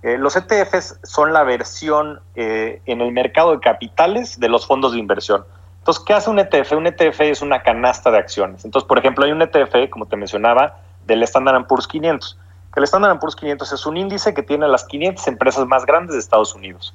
Eh, 0.02 0.18
los 0.18 0.36
ETFs 0.36 1.00
son 1.04 1.34
la 1.34 1.44
versión 1.44 2.22
eh, 2.36 2.82
en 2.86 3.02
el 3.02 3.12
mercado 3.12 3.52
de 3.52 3.60
capitales 3.60 4.40
de 4.40 4.48
los 4.48 4.66
fondos 4.66 4.94
de 4.94 5.00
inversión. 5.00 5.44
Entonces, 5.80 6.04
¿qué 6.06 6.14
hace 6.14 6.30
un 6.30 6.40
ETF? 6.40 6.72
Un 6.74 6.88
ETF 6.88 7.22
es 7.22 7.42
una 7.42 7.62
canasta 7.62 8.12
de 8.12 8.18
acciones. 8.18 8.64
Entonces, 8.64 8.88
por 8.88 8.98
ejemplo, 8.98 9.26
hay 9.26 9.32
un 9.32 9.42
ETF, 9.42 9.90
como 9.90 10.06
te 10.06 10.16
mencionaba, 10.16 10.78
del 11.06 11.24
Standard 11.24 11.66
Poor's 11.68 11.88
500. 11.88 12.38
Que 12.74 12.80
el 12.80 12.84
Standard 12.84 13.20
Poor's 13.20 13.36
500 13.36 13.74
es 13.74 13.86
un 13.86 13.98
índice 13.98 14.34
que 14.34 14.44
tiene 14.44 14.68
las 14.68 14.86
500 14.86 15.28
empresas 15.28 15.66
más 15.66 15.86
grandes 15.86 16.14
de 16.14 16.20
Estados 16.20 16.54
Unidos 16.54 16.94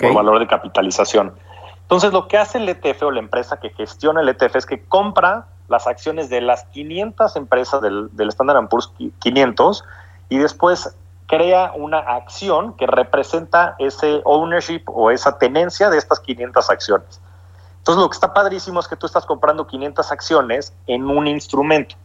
por 0.00 0.14
valor 0.14 0.38
de 0.38 0.46
capitalización. 0.46 1.34
Entonces, 1.82 2.12
lo 2.12 2.28
que 2.28 2.38
hace 2.38 2.58
el 2.58 2.68
ETF 2.68 3.02
o 3.02 3.10
la 3.10 3.20
empresa 3.20 3.58
que 3.58 3.70
gestiona 3.70 4.22
el 4.22 4.28
ETF 4.28 4.56
es 4.56 4.66
que 4.66 4.82
compra 4.82 5.46
las 5.68 5.86
acciones 5.86 6.28
de 6.30 6.40
las 6.40 6.64
500 6.66 7.36
empresas 7.36 7.82
del, 7.82 8.08
del 8.12 8.28
Standard 8.28 8.68
Poor's 8.68 8.92
500 9.18 9.84
y 10.28 10.38
después 10.38 10.96
crea 11.26 11.72
una 11.74 11.98
acción 11.98 12.74
que 12.76 12.86
representa 12.86 13.76
ese 13.78 14.20
ownership 14.24 14.82
o 14.86 15.10
esa 15.10 15.38
tenencia 15.38 15.90
de 15.90 15.98
estas 15.98 16.20
500 16.20 16.70
acciones. 16.70 17.20
Entonces, 17.78 18.02
lo 18.02 18.08
que 18.08 18.14
está 18.14 18.32
padrísimo 18.32 18.80
es 18.80 18.88
que 18.88 18.96
tú 18.96 19.06
estás 19.06 19.26
comprando 19.26 19.66
500 19.66 20.10
acciones 20.10 20.74
en 20.86 21.04
un 21.04 21.26
instrumento. 21.26 21.96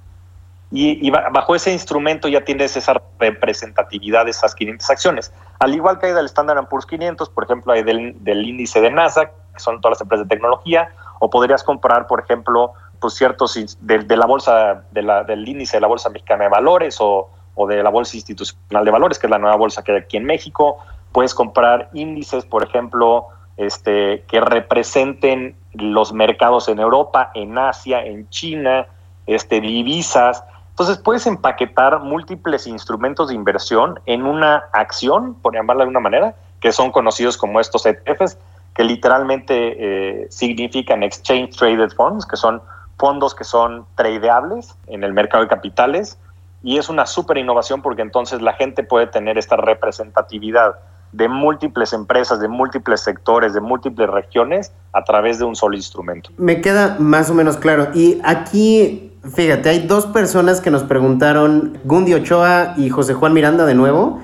Y, 0.71 1.09
bajo 1.09 1.55
ese 1.55 1.71
instrumento 1.73 2.27
ya 2.27 2.45
tienes 2.45 2.77
esa 2.77 3.01
representatividad 3.17 4.25
de 4.25 4.31
esas 4.31 4.53
500 4.53 4.89
acciones. 4.89 5.33
Al 5.57 5.73
igual 5.73 5.97
que 5.97 6.07
hay 6.07 6.13
del 6.13 6.27
Standard 6.27 6.67
Poor's 6.67 6.85
500, 6.85 7.29
por 7.29 7.45
ejemplo, 7.45 7.73
hay 7.73 7.81
del, 7.81 8.23
del 8.23 8.45
índice 8.45 8.79
de 8.79 8.91
Nasdaq, 8.91 9.31
que 9.53 9.59
son 9.59 9.81
todas 9.81 9.97
las 9.97 10.01
empresas 10.01 10.27
de 10.27 10.35
tecnología, 10.35 10.93
o 11.19 11.29
podrías 11.29 11.63
comprar, 11.63 12.05
por 12.05 12.19
ejemplo, 12.19 12.73
pues 12.99 13.15
ciertos 13.15 13.57
de, 13.79 13.99
de 13.99 14.17
la 14.17 14.27
bolsa, 14.27 14.83
de 14.91 15.01
la, 15.01 15.23
del 15.23 15.47
índice 15.47 15.77
de 15.77 15.81
la 15.81 15.87
Bolsa 15.87 16.09
Mexicana 16.09 16.43
de 16.43 16.49
Valores 16.49 16.97
o, 16.99 17.29
o 17.55 17.67
de 17.67 17.81
la 17.83 17.89
Bolsa 17.89 18.15
Institucional 18.15 18.85
de 18.85 18.91
Valores, 18.91 19.19
que 19.19 19.27
es 19.27 19.31
la 19.31 19.37
nueva 19.37 19.55
bolsa 19.55 19.83
que 19.83 19.91
hay 19.91 19.97
aquí 19.99 20.17
en 20.17 20.25
México. 20.25 20.77
Puedes 21.11 21.33
comprar 21.33 21.89
índices, 21.93 22.45
por 22.45 22.63
ejemplo, 22.63 23.27
este, 23.57 24.23
que 24.27 24.39
representen 24.39 25.55
los 25.73 26.13
mercados 26.13 26.69
en 26.69 26.79
Europa, 26.79 27.31
en 27.33 27.57
Asia, 27.57 28.03
en 28.03 28.29
China, 28.29 28.87
este, 29.27 29.59
divisas. 29.59 30.43
Entonces 30.69 30.97
puedes 30.97 31.27
empaquetar 31.27 31.99
múltiples 31.99 32.65
instrumentos 32.67 33.27
de 33.27 33.35
inversión 33.35 33.99
en 34.05 34.25
una 34.25 34.63
acción, 34.71 35.35
por 35.35 35.53
llamarla 35.53 35.83
de 35.83 35.89
una 35.89 35.99
manera, 35.99 36.35
que 36.61 36.71
son 36.71 36.91
conocidos 36.91 37.37
como 37.37 37.59
estos 37.59 37.85
ETFs, 37.85 38.37
que 38.75 38.83
literalmente 38.83 39.75
eh, 40.23 40.27
significan 40.29 41.03
Exchange 41.03 41.57
Traded 41.57 41.91
Funds, 41.91 42.25
que 42.25 42.37
son 42.37 42.61
fondos 42.97 43.33
que 43.33 43.43
son 43.43 43.85
tradeables 43.95 44.75
en 44.87 45.03
el 45.03 45.13
mercado 45.13 45.43
de 45.43 45.49
capitales. 45.49 46.17
Y 46.61 46.77
es 46.77 46.89
una 46.89 47.05
súper 47.05 47.37
innovación 47.37 47.81
porque 47.81 48.01
entonces 48.01 48.41
la 48.41 48.53
gente 48.53 48.83
puede 48.83 49.07
tener 49.07 49.37
esta 49.37 49.55
representatividad 49.55 50.75
de 51.11 51.27
múltiples 51.27 51.93
empresas, 51.93 52.39
de 52.39 52.47
múltiples 52.47 53.01
sectores, 53.01 53.53
de 53.53 53.61
múltiples 53.61 54.09
regiones 54.09 54.71
a 54.93 55.03
través 55.03 55.39
de 55.39 55.45
un 55.45 55.55
solo 55.55 55.75
instrumento. 55.75 56.29
Me 56.37 56.61
queda 56.61 56.97
más 56.99 57.29
o 57.29 57.33
menos 57.33 57.57
claro. 57.57 57.89
Y 57.93 58.21
aquí, 58.23 59.13
fíjate, 59.33 59.69
hay 59.69 59.79
dos 59.87 60.05
personas 60.05 60.61
que 60.61 60.69
nos 60.69 60.83
preguntaron, 60.83 61.79
Gundi 61.83 62.13
Ochoa 62.13 62.73
y 62.77 62.89
José 62.89 63.13
Juan 63.13 63.33
Miranda 63.33 63.65
de 63.65 63.73
nuevo. 63.73 64.19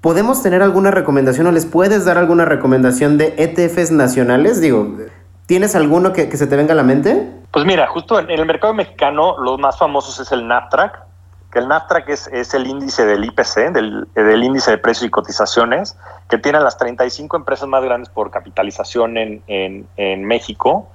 ¿Podemos 0.00 0.42
tener 0.42 0.62
alguna 0.62 0.90
recomendación 0.90 1.46
o 1.46 1.52
les 1.52 1.66
puedes 1.66 2.04
dar 2.04 2.16
alguna 2.16 2.46
recomendación 2.46 3.18
de 3.18 3.34
ETFs 3.36 3.90
nacionales? 3.90 4.60
Digo, 4.60 4.96
¿tienes 5.44 5.74
alguno 5.74 6.12
que, 6.12 6.34
se 6.36 6.46
te 6.46 6.56
venga 6.56 6.72
a 6.72 6.76
la 6.76 6.82
mente? 6.82 7.30
Pues 7.50 7.66
mira, 7.66 7.86
justo 7.86 8.18
en, 8.18 8.30
el 8.30 8.46
mercado 8.46 8.72
mexicano 8.72 9.36
los 9.38 9.58
más 9.58 9.78
famosos 9.78 10.18
es 10.18 10.32
el 10.32 10.46
NAFTRAC, 10.48 11.09
que 11.50 11.58
el 11.58 11.68
NAFTRAC 11.68 12.08
es, 12.08 12.26
es 12.28 12.54
el 12.54 12.66
índice 12.66 13.04
del 13.04 13.24
IPC, 13.24 13.72
del, 13.72 14.44
índice 14.44 14.70
de 14.70 14.78
precios 14.78 15.06
y 15.08 15.10
cotizaciones, 15.10 15.96
que 16.28 16.38
tiene 16.38 16.60
las 16.60 16.78
35 16.78 17.36
empresas 17.36 17.68
más 17.68 17.82
grandes 17.82 18.08
por 18.08 18.30
capitalización 18.30 19.16
en, 19.16 20.26
México. 20.26 20.88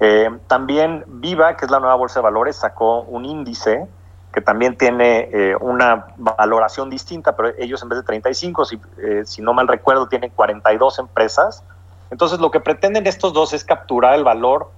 Eh, 0.00 0.30
también 0.48 1.04
Viva, 1.06 1.56
que 1.56 1.64
es 1.64 1.70
la 1.70 1.80
nueva 1.80 1.94
bolsa 1.94 2.20
de 2.20 2.24
valores, 2.24 2.56
sacó 2.56 3.02
un 3.02 3.24
índice 3.24 3.86
que 4.34 4.40
también 4.40 4.76
tiene 4.76 5.28
eh, 5.32 5.56
una 5.60 6.06
valoración 6.16 6.88
distinta, 6.88 7.36
pero 7.36 7.52
ellos 7.58 7.82
en 7.82 7.90
vez 7.90 7.98
de 7.98 8.04
35, 8.04 8.64
si, 8.64 8.80
eh, 9.02 9.22
si 9.26 9.42
no 9.42 9.52
mal 9.52 9.68
recuerdo, 9.68 10.08
tienen 10.08 10.30
42 10.30 10.98
empresas. 10.98 11.62
Entonces 12.10 12.38
lo 12.38 12.50
que 12.50 12.60
pretenden 12.60 13.06
estos 13.06 13.32
dos 13.32 13.52
es 13.52 13.64
capturar 13.64 14.14
el 14.14 14.24
valor 14.24 14.70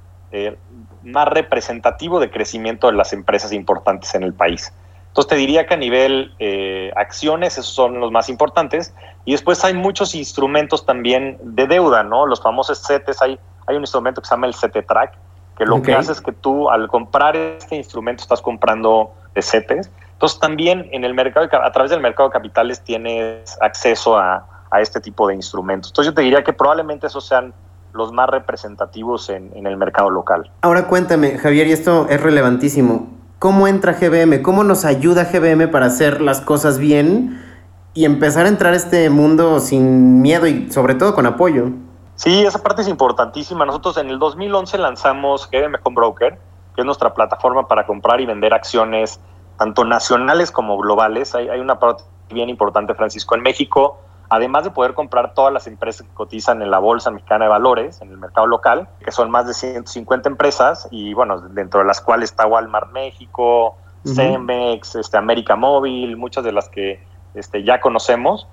más 1.05 1.29
representativo 1.29 2.19
de 2.19 2.29
crecimiento 2.29 2.89
de 2.89 2.95
las 2.95 3.13
empresas 3.13 3.53
importantes 3.53 4.17
en 4.17 4.25
el 4.25 4.35
país. 4.35 4.73
Entonces 5.15 5.29
te 5.29 5.37
diría 5.37 5.65
que 5.65 5.75
a 5.75 5.77
nivel 5.77 6.35
eh, 6.41 6.91
acciones, 6.97 7.57
esos 7.57 7.73
son 7.73 8.01
los 8.01 8.11
más 8.11 8.29
importantes. 8.29 8.93
Y 9.25 9.31
después 9.31 9.65
hay 9.65 9.73
muchos 9.73 10.13
instrumentos 10.17 10.85
también 10.85 11.39
de 11.41 11.69
deuda, 11.69 12.03
¿no? 12.03 12.27
Los 12.27 12.43
famosos 12.43 12.85
CETES, 12.85 13.23
hay, 13.23 13.39
hay 13.69 13.77
un 13.77 13.85
instrumento 13.85 14.21
que 14.21 14.27
se 14.27 14.35
llama 14.35 14.49
el 14.49 14.55
CETETRAC, 14.55 15.13
que 15.57 15.67
lo 15.67 15.81
que 15.83 15.95
hace 15.95 16.11
es 16.11 16.21
que 16.21 16.33
tú 16.33 16.69
al 16.69 16.89
comprar 16.89 17.37
este 17.37 17.77
instrumento 17.77 18.25
estás 18.25 18.43
comprando 18.43 19.13
CETES. 19.41 19.89
Entonces 20.15 20.41
también 20.41 20.89
en 20.91 21.05
el 21.05 21.15
mercado, 21.15 21.49
a 21.63 21.71
través 21.71 21.93
del 21.93 22.01
mercado 22.01 22.31
de 22.31 22.33
capitales 22.33 22.81
tienes 22.81 23.57
acceso 23.61 24.19
a, 24.19 24.45
a 24.73 24.81
este 24.81 25.01
tipo 25.01 25.29
de 25.29 25.37
instrumentos. 25.37 25.93
Entonces 25.93 26.11
yo 26.11 26.15
te 26.17 26.23
diría 26.23 26.43
que 26.43 26.53
probablemente 26.53 27.07
esos 27.07 27.25
sean 27.25 27.55
los 27.93 28.11
más 28.11 28.29
representativos 28.29 29.31
en, 29.31 29.53
en 29.55 29.69
el 29.69 29.77
mercado 29.77 30.11
local. 30.11 30.51
Ahora 30.63 30.89
cuéntame, 30.89 31.39
Javier, 31.39 31.69
y 31.69 31.73
esto 31.73 32.09
es 32.09 32.21
relevantísimo 32.21 33.23
cómo 33.45 33.69
entra 33.69 33.93
GBM, 33.93 34.41
cómo 34.41 34.65
nos 34.65 34.87
ayuda 34.87 35.25
GBM 35.25 35.71
para 35.71 35.85
hacer 35.85 36.23
las 36.23 36.41
cosas 36.41 36.79
bien 36.79 37.45
y 37.93 38.07
empezar 38.07 38.47
a 38.47 38.49
entrar 38.49 38.73
a 38.73 38.77
este 38.77 39.11
mundo 39.11 39.61
sin 39.61 40.23
miedo 40.23 40.47
y 40.47 40.73
sobre 40.73 40.95
todo 40.95 41.15
con 41.15 41.27
apoyo. 41.27 41.69
Sí, 42.15 42.43
esa 42.47 42.63
parte 42.63 42.81
es 42.81 42.89
importantísima. 42.89 43.67
Nosotros 43.67 43.99
en 43.99 44.09
el 44.09 44.19
2011 44.19 44.79
lanzamos 44.79 45.47
GBM 45.51 45.77
Home 45.83 45.95
Broker, 45.95 46.39
que 46.75 46.81
es 46.81 46.87
nuestra 46.87 47.13
plataforma 47.13 47.69
para 47.69 47.85
comprar 47.85 48.19
y 48.23 48.25
vender 48.25 48.55
acciones 48.55 49.21
tanto 49.59 49.85
nacionales 49.85 50.51
como 50.51 50.79
globales. 50.79 51.35
Hay, 51.35 51.51
hay 51.51 51.61
una 51.61 51.79
parte 51.79 52.03
bien 52.31 52.49
importante, 52.49 52.95
Francisco. 52.95 53.35
En 53.35 53.43
México 53.43 53.99
además 54.35 54.65
de 54.65 54.73
poder 54.73 54.95
comprar 54.95 55.33
todas 55.33 55.53
las 55.53 55.69
empresas 55.69 56.05
que 56.05 56.13
cotizan 56.13 56.61
en 56.61 56.69
la 56.69 56.81
Bolsa 56.81 57.13
Mexicana 57.13 57.45
de 57.45 57.51
Valores, 57.51 58.01
en 58.03 58.11
el 58.11 58.19
mercado 58.19 58.49
local, 58.49 58.89
que 59.05 59.13
son 59.13 59.31
más 59.31 59.47
de 59.47 59.55
150 59.55 60.29
empresas, 60.29 60.89
y 60.91 61.15
bueno, 61.15 61.41
dentro 61.41 61.81
de 61.81 61.87
las 61.87 62.01
cuales 62.01 62.31
está 62.31 62.45
Walmart 62.45 62.91
México, 62.91 63.77
Cemex, 64.05 64.97
este, 64.97 65.17
América 65.17 65.55
Móvil, 65.55 66.17
muchas 66.17 66.43
de 66.43 66.51
las 66.51 66.69
que 66.69 67.01
este, 67.35 67.63
ya 67.63 67.81
conocemos, 67.81 68.49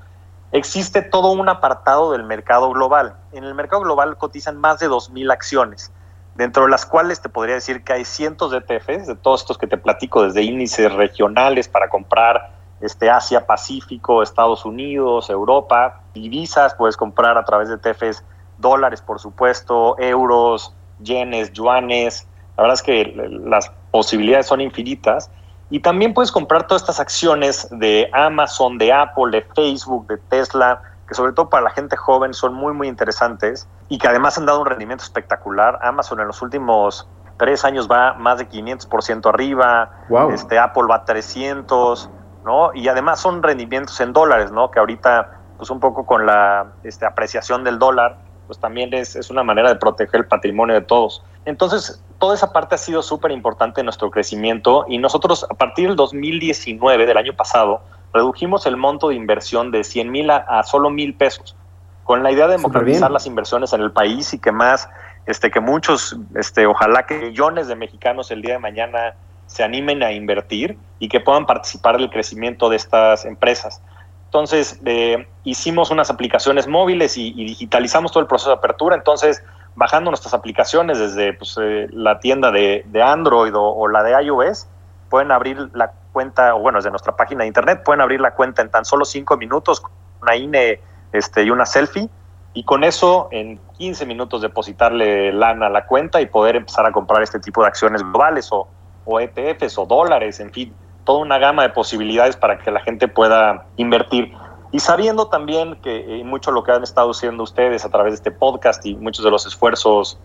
existe 0.52 1.02
todo 1.02 1.32
un 1.32 1.50
apartado 1.50 2.12
del 2.12 2.26
mercado 2.26 2.70
global. 2.70 3.16
En 3.32 3.44
el 3.44 3.56
mercado 3.56 3.82
global 3.82 4.18
cotizan 4.18 4.58
más 4.58 4.80
de 4.80 4.88
2.000 4.88 5.34
acciones, 5.34 5.92
dentro 6.36 6.66
de 6.66 6.70
las 6.70 6.86
cuales 6.86 7.24
te 7.24 7.30
podría 7.30 7.56
decir 7.56 7.84
que 7.84 7.94
hay 7.94 8.06
cientos 8.06 8.52
de 8.52 8.60
ETFs, 8.60 9.08
de 9.08 9.16
todos 9.16 9.42
estos 9.42 9.58
que 9.58 9.66
te 9.66 9.78
platico, 9.78 10.22
desde 10.22 10.44
índices 10.44 10.94
regionales 10.94 11.68
para 11.68 11.90
comprar 11.90 12.61
este, 12.82 13.10
Asia, 13.10 13.46
Pacífico, 13.46 14.24
Estados 14.24 14.66
Unidos, 14.66 15.30
Europa, 15.30 16.02
divisas, 16.14 16.76
puedes 16.76 16.98
comprar 16.98 17.38
a 17.38 17.46
través 17.46 17.70
de 17.70 17.78
TFs 17.78 18.24
dólares, 18.58 19.02
por 19.02 19.20
supuesto, 19.20 19.96
euros, 20.00 20.76
yenes, 21.00 21.52
yuanes. 21.54 22.28
La 22.58 22.64
verdad 22.64 22.76
es 22.76 22.84
que 22.84 23.30
las 23.46 23.72
posibilidades 23.92 24.48
son 24.48 24.62
infinitas. 24.62 25.30
Y 25.70 25.80
también 25.80 26.14
puedes 26.14 26.32
comprar 26.32 26.68
todas 26.68 26.82
estas 26.82 27.00
acciones 27.00 27.68
de 27.72 28.10
Amazon, 28.14 28.78
de 28.78 28.92
Apple, 28.92 29.32
de 29.32 29.42
Facebook, 29.56 30.06
de 30.08 30.18
Tesla, 30.18 30.82
que 31.08 31.16
sobre 31.16 31.32
todo 31.32 31.50
para 31.50 31.64
la 31.64 31.70
gente 31.70 31.96
joven 31.96 32.34
son 32.34 32.54
muy, 32.54 32.74
muy 32.74 32.88
interesantes 32.88 33.68
y 33.88 33.98
que 33.98 34.08
además 34.08 34.38
han 34.38 34.46
dado 34.46 34.60
un 34.60 34.66
rendimiento 34.66 35.04
espectacular. 35.04 35.80
Amazon 35.82 36.20
en 36.20 36.28
los 36.28 36.42
últimos 36.42 37.08
tres 37.38 37.66
años 37.66 37.90
va 37.90 38.14
más 38.14 38.38
de 38.38 38.48
500% 38.48 39.28
arriba, 39.28 39.92
este, 40.34 40.60
Apple 40.60 40.84
va 40.90 40.96
a 40.96 41.06
300%. 41.06 42.10
¿No? 42.44 42.74
Y 42.74 42.88
además 42.88 43.20
son 43.20 43.44
rendimientos 43.44 44.00
en 44.02 44.14
dólares, 44.14 44.52
¿no? 44.52 44.72
Que 44.72 44.80
ahorita, 44.80 45.40
pues 45.58 45.70
un 45.70 45.80
poco 45.80 46.06
con 46.06 46.26
la 46.26 46.74
este, 46.84 47.06
apreciación 47.06 47.64
del 47.64 47.80
dólar, 47.80 48.18
pues 48.48 48.60
también 48.60 48.94
es, 48.94 49.16
es 49.16 49.30
una 49.30 49.44
manera 49.44 49.70
de 49.70 49.76
proteger 49.76 50.22
el 50.22 50.28
patrimonio 50.28 50.76
de 50.76 50.82
todos. 50.82 51.24
Entonces, 51.46 52.04
toda 52.20 52.36
esa 52.36 52.54
parte 52.54 52.76
ha 52.76 52.78
sido 52.78 53.02
súper 53.02 53.32
importante 53.32 53.82
en 53.82 53.86
nuestro 53.86 54.12
crecimiento 54.12 54.86
y 54.88 54.98
nosotros 54.98 55.46
a 55.50 55.54
partir 55.56 55.88
del 55.88 55.96
2019, 55.96 57.06
del 57.06 57.18
año 57.18 57.34
pasado, 57.34 57.82
redujimos 58.14 58.66
el 58.66 58.78
monto 58.78 59.10
de 59.10 59.16
inversión 59.16 59.72
de 59.72 59.84
100 59.84 60.12
mil 60.12 60.30
a, 60.30 60.62
solo 60.64 60.90
mil 60.90 61.16
pesos, 61.16 61.56
con 62.04 62.24
la 62.24 62.32
idea 62.32 62.48
de 62.48 62.58
democratizar 62.58 63.10
las 63.10 63.26
inversiones 63.26 63.74
en 63.74 63.82
el 63.82 63.92
país 63.92 64.34
y 64.34 64.40
que 64.40 64.52
más, 64.52 64.90
este, 65.26 65.50
que 65.50 65.60
muchos, 65.60 66.18
este, 66.36 66.68
ojalá 66.68 67.06
que 67.06 67.18
millones 67.18 67.68
de 67.68 67.76
mexicanos 67.76 68.30
el 68.32 68.42
día 68.42 68.54
de 68.54 68.60
mañana 68.60 69.16
se 69.52 69.64
animen 69.64 70.02
a 70.02 70.14
invertir 70.14 70.78
y 71.00 71.10
que 71.10 71.20
puedan 71.20 71.46
participar 71.46 71.98
del 71.98 72.10
crecimiento 72.10 72.70
de 72.70 72.78
estas 72.78 73.26
empresas. 73.26 73.82
Entonces, 74.26 74.80
eh, 74.86 75.28
hicimos 75.44 75.92
unas 75.92 76.10
aplicaciones 76.10 76.70
móviles 76.70 77.18
y, 77.18 77.34
digitalizamos 77.34 78.14
todo 78.14 78.22
el 78.22 78.28
proceso 78.28 78.52
de 78.52 78.56
apertura. 78.56 78.96
Entonces, 78.96 79.44
bajando 79.76 80.10
nuestras 80.10 80.34
aplicaciones 80.34 81.00
desde 81.00 81.34
pues, 81.34 81.58
eh, 81.62 81.88
la 81.92 82.22
tienda 82.22 82.50
de, 82.50 82.86
Android 83.04 83.52
o, 83.54 83.88
la 83.90 84.04
de 84.04 84.24
iOS, 84.24 84.68
pueden 85.10 85.34
abrir 85.34 85.70
la 85.74 85.92
cuenta, 86.14 86.56
o 86.56 86.60
bueno, 86.60 86.78
desde 86.78 86.92
nuestra 86.92 87.18
página 87.18 87.42
de 87.42 87.48
internet, 87.48 87.82
pueden 87.84 88.00
abrir 88.00 88.22
la 88.22 88.34
cuenta 88.34 88.62
en 88.62 88.72
tan 88.72 88.86
solo 88.86 89.04
cinco 89.04 89.36
minutos 89.36 89.82
con 89.82 89.92
una 90.22 90.38
INE 90.38 90.80
este, 91.12 91.44
y 91.44 91.50
una 91.50 91.66
selfie. 91.66 92.08
Y 92.54 92.64
con 92.64 92.86
eso, 92.86 93.28
en 93.32 93.60
15 93.78 94.06
minutos, 94.06 94.42
depositarle 94.42 95.34
lana 95.34 95.68
a 95.68 95.70
la 95.70 95.86
cuenta 95.86 96.22
y 96.22 96.28
poder 96.28 96.56
empezar 96.56 96.86
a 96.86 96.94
comprar 96.94 97.22
este 97.22 97.40
tipo 97.40 97.62
de 97.64 97.68
acciones 97.68 98.02
globales 98.02 98.48
o, 98.54 98.70
o 99.06 99.20
ETFs 99.20 99.78
o 99.78 99.86
dólares, 99.86 100.40
en 100.40 100.52
fin, 100.52 100.74
toda 101.04 101.20
una 101.20 101.38
gama 101.38 101.64
de 101.64 101.70
posibilidades 101.70 102.36
para 102.36 102.60
que 102.60 102.72
la 102.72 102.80
gente 102.82 103.08
pueda 103.08 103.66
invertir. 103.78 104.34
Y 104.72 104.80
sabiendo 104.80 105.28
también 105.28 105.76
que 105.82 106.20
eh, 106.20 106.24
mucho 106.24 106.52
lo 106.52 106.64
que 106.64 106.72
han 106.72 106.84
estado 106.84 107.12
haciendo 107.12 107.44
ustedes 107.44 107.84
a 107.84 107.90
través 107.90 108.14
de 108.14 108.16
este 108.16 108.32
podcast 108.32 108.86
y 108.86 108.96
muchos 108.96 109.26
de 109.26 109.32
los 109.32 109.46
esfuerzos 109.46 110.18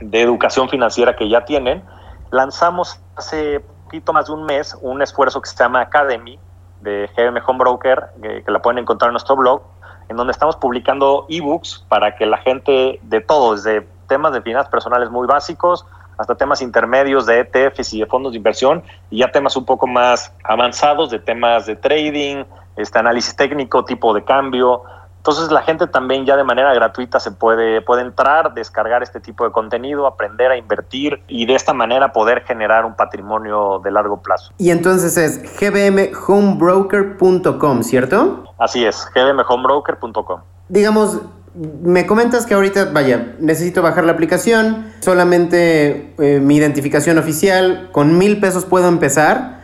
de 0.00 0.20
educación 0.20 0.68
financiera 0.68 1.16
que 1.16 1.28
ya 1.28 1.44
tienen, 1.44 1.82
lanzamos 2.30 3.00
hace 3.16 3.60
poquito 3.84 4.12
más 4.12 4.26
de 4.26 4.32
un 4.32 4.44
mes 4.44 4.76
un 4.80 5.02
esfuerzo 5.02 5.40
que 5.40 5.48
se 5.48 5.56
llama 5.56 5.80
Academy 5.80 6.38
de 6.82 7.08
GM 7.16 7.40
Home 7.46 7.58
Broker, 7.58 8.10
que, 8.20 8.44
que 8.44 8.50
la 8.50 8.60
pueden 8.60 8.78
encontrar 8.78 9.08
en 9.08 9.14
nuestro 9.14 9.36
blog, 9.36 9.62
en 10.08 10.16
donde 10.16 10.32
estamos 10.32 10.56
publicando 10.56 11.26
ebooks 11.28 11.86
para 11.88 12.14
que 12.14 12.26
la 12.26 12.38
gente 12.38 13.00
de 13.02 13.20
todo, 13.20 13.54
desde 13.54 13.88
temas 14.06 14.32
de 14.32 14.42
finanzas 14.42 14.70
personales 14.70 15.10
muy 15.10 15.26
básicos, 15.26 15.86
hasta 16.18 16.34
temas 16.34 16.62
intermedios 16.62 17.26
de 17.26 17.40
ETFs 17.40 17.94
y 17.94 18.00
de 18.00 18.06
fondos 18.06 18.32
de 18.32 18.38
inversión, 18.38 18.82
y 19.10 19.18
ya 19.18 19.30
temas 19.30 19.56
un 19.56 19.64
poco 19.64 19.86
más 19.86 20.32
avanzados 20.44 21.10
de 21.10 21.18
temas 21.18 21.66
de 21.66 21.76
trading, 21.76 22.44
este 22.76 22.98
análisis 22.98 23.36
técnico, 23.36 23.84
tipo 23.84 24.14
de 24.14 24.24
cambio. 24.24 24.82
Entonces 25.18 25.50
la 25.50 25.60
gente 25.62 25.86
también 25.86 26.24
ya 26.26 26.36
de 26.36 26.44
manera 26.44 26.74
gratuita 26.74 27.18
se 27.18 27.30
puede, 27.30 27.80
puede 27.80 28.02
entrar, 28.02 28.52
descargar 28.52 29.02
este 29.02 29.20
tipo 29.20 29.44
de 29.44 29.52
contenido, 29.52 30.06
aprender 30.06 30.50
a 30.50 30.58
invertir 30.58 31.22
y 31.28 31.46
de 31.46 31.54
esta 31.54 31.72
manera 31.72 32.12
poder 32.12 32.42
generar 32.42 32.84
un 32.84 32.94
patrimonio 32.94 33.80
de 33.82 33.90
largo 33.90 34.20
plazo. 34.20 34.52
Y 34.58 34.70
entonces 34.70 35.16
es 35.16 35.58
gbmhomebroker.com, 35.58 37.82
¿cierto? 37.82 38.44
Así 38.58 38.84
es, 38.84 39.08
gbmhomebroker.com. 39.14 40.42
Digamos, 40.68 41.22
me 41.54 42.06
comentas 42.06 42.46
que 42.46 42.54
ahorita, 42.54 42.86
vaya, 42.86 43.36
necesito 43.38 43.80
bajar 43.80 44.04
la 44.04 44.12
aplicación, 44.12 44.86
solamente 45.00 46.14
eh, 46.18 46.40
mi 46.40 46.56
identificación 46.56 47.16
oficial, 47.18 47.90
con 47.92 48.18
mil 48.18 48.40
pesos 48.40 48.64
puedo 48.64 48.88
empezar. 48.88 49.63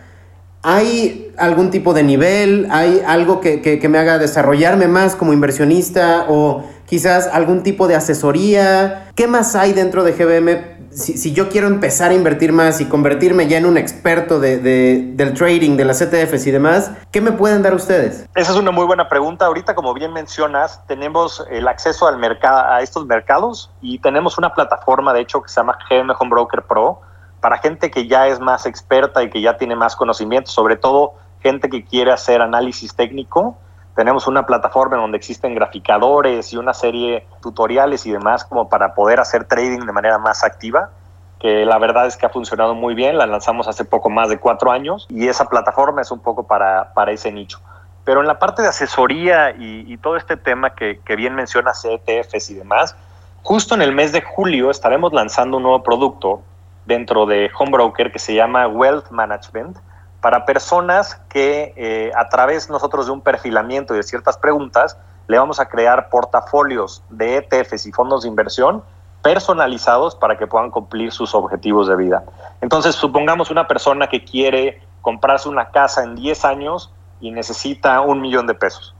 ¿Hay 0.62 1.32
algún 1.38 1.70
tipo 1.70 1.94
de 1.94 2.02
nivel? 2.02 2.68
¿Hay 2.70 3.02
algo 3.06 3.40
que, 3.40 3.62
que, 3.62 3.78
que 3.78 3.88
me 3.88 3.98
haga 3.98 4.18
desarrollarme 4.18 4.88
más 4.88 5.16
como 5.16 5.32
inversionista? 5.32 6.26
¿O 6.28 6.64
quizás 6.86 7.28
algún 7.32 7.62
tipo 7.62 7.88
de 7.88 7.96
asesoría? 7.96 9.10
¿Qué 9.14 9.26
más 9.26 9.56
hay 9.56 9.72
dentro 9.72 10.04
de 10.04 10.12
GBM 10.12 10.80
si, 10.90 11.32
yo 11.32 11.48
quiero 11.48 11.68
empezar 11.68 12.10
a 12.10 12.14
invertir 12.14 12.52
más 12.52 12.80
y 12.80 12.86
convertirme 12.86 13.46
ya 13.46 13.58
en 13.58 13.66
un 13.66 13.76
experto 13.76 14.40
de, 14.40 14.58
del 14.58 15.34
trading, 15.34 15.76
de 15.76 15.84
las 15.84 16.00
ETFs 16.00 16.46
y 16.46 16.50
demás, 16.50 16.90
¿qué 17.12 17.20
me 17.20 17.32
pueden 17.32 17.62
dar 17.62 17.74
ustedes? 17.74 18.28
Esa 18.34 18.52
es 18.52 18.58
una 18.58 18.70
muy 18.70 18.84
buena 18.84 19.08
pregunta. 19.08 19.46
Ahorita, 19.46 19.74
como 19.74 19.94
bien 19.94 20.12
mencionas, 20.12 20.84
tenemos 20.86 21.44
el 21.50 21.68
acceso 21.68 22.06
al 22.08 22.18
mercado, 22.18 22.72
a 22.72 22.82
estos 22.82 23.06
mercados 23.06 23.70
y 23.80 23.98
tenemos 24.00 24.36
una 24.38 24.52
plataforma, 24.52 25.12
de 25.12 25.20
hecho, 25.20 25.42
que 25.42 25.48
se 25.48 25.56
llama 25.56 25.78
GM 25.88 26.12
Home 26.18 26.30
Broker 26.30 26.62
Pro, 26.62 27.00
para 27.40 27.58
gente 27.58 27.90
que 27.90 28.06
ya 28.06 28.26
es 28.28 28.40
más 28.40 28.66
experta 28.66 29.22
y 29.22 29.30
que 29.30 29.40
ya 29.40 29.56
tiene 29.56 29.76
más 29.76 29.96
conocimiento, 29.96 30.50
sobre 30.50 30.76
todo 30.76 31.14
gente 31.42 31.68
que 31.68 31.84
quiere 31.84 32.12
hacer 32.12 32.42
análisis 32.42 32.94
técnico 32.94 33.56
tenemos 33.94 34.26
una 34.26 34.46
plataforma 34.46 34.96
donde 34.96 35.18
existen 35.18 35.54
graficadores 35.54 36.52
y 36.52 36.56
una 36.56 36.72
serie 36.72 37.12
de 37.12 37.26
tutoriales 37.42 38.06
y 38.06 38.12
demás 38.12 38.44
como 38.44 38.68
para 38.68 38.94
poder 38.94 39.20
hacer 39.20 39.44
trading 39.44 39.80
de 39.80 39.92
manera 39.92 40.18
más 40.18 40.44
activa, 40.44 40.90
que 41.38 41.64
la 41.64 41.78
verdad 41.78 42.06
es 42.06 42.16
que 42.16 42.26
ha 42.26 42.30
funcionado 42.30 42.74
muy 42.74 42.94
bien, 42.94 43.18
la 43.18 43.26
lanzamos 43.26 43.66
hace 43.66 43.84
poco 43.84 44.08
más 44.08 44.28
de 44.28 44.38
cuatro 44.38 44.70
años 44.70 45.06
y 45.10 45.28
esa 45.28 45.46
plataforma 45.50 46.02
es 46.02 46.10
un 46.10 46.20
poco 46.20 46.46
para, 46.46 46.92
para 46.94 47.12
ese 47.12 47.32
nicho. 47.32 47.60
Pero 48.04 48.20
en 48.20 48.26
la 48.26 48.38
parte 48.38 48.62
de 48.62 48.68
asesoría 48.68 49.50
y, 49.50 49.96
todo 49.98 50.16
este 50.16 50.36
tema 50.36 50.74
que, 50.74 50.98
bien 51.16 51.34
menciona 51.34 51.72
CETFs 51.74 52.50
y 52.50 52.54
demás, 52.54 52.96
justo 53.42 53.74
en 53.74 53.82
el 53.82 53.92
mes 53.92 54.12
de 54.12 54.22
julio 54.22 54.70
estaremos 54.70 55.12
lanzando 55.12 55.58
un 55.58 55.64
nuevo 55.64 55.82
producto 55.82 56.40
dentro 56.86 57.26
de 57.26 57.50
Home 57.58 57.72
Broker 57.72 58.12
que 58.12 58.18
se 58.18 58.34
llama 58.34 58.66
Wealth 58.68 59.10
Management, 59.10 59.78
para 60.20 60.44
personas 60.44 61.14
que 61.28 61.72
eh, 61.76 62.12
a 62.14 62.28
través 62.28 62.68
nosotros 62.68 63.06
de 63.06 63.12
un 63.12 63.20
perfilamiento 63.20 63.94
y 63.94 63.98
de 63.98 64.02
ciertas 64.02 64.36
preguntas 64.36 64.98
le 65.28 65.38
vamos 65.38 65.60
a 65.60 65.66
crear 65.66 66.10
portafolios 66.10 67.02
de 67.08 67.36
ETFs 67.36 67.86
y 67.86 67.92
fondos 67.92 68.22
de 68.22 68.28
inversión 68.28 68.82
personalizados 69.22 70.14
para 70.14 70.36
que 70.36 70.46
puedan 70.46 70.70
cumplir 70.70 71.12
sus 71.12 71.34
objetivos 71.34 71.88
de 71.88 71.96
vida. 71.96 72.24
Entonces, 72.60 72.94
supongamos 72.94 73.50
una 73.50 73.66
persona 73.66 74.08
que 74.08 74.24
quiere 74.24 74.82
comprarse 75.02 75.48
una 75.48 75.70
casa 75.70 76.02
en 76.02 76.14
10 76.14 76.44
años 76.44 76.92
y 77.20 77.30
necesita 77.30 78.00
un 78.00 78.20
millón 78.20 78.46
de 78.46 78.54
pesos. 78.54 78.94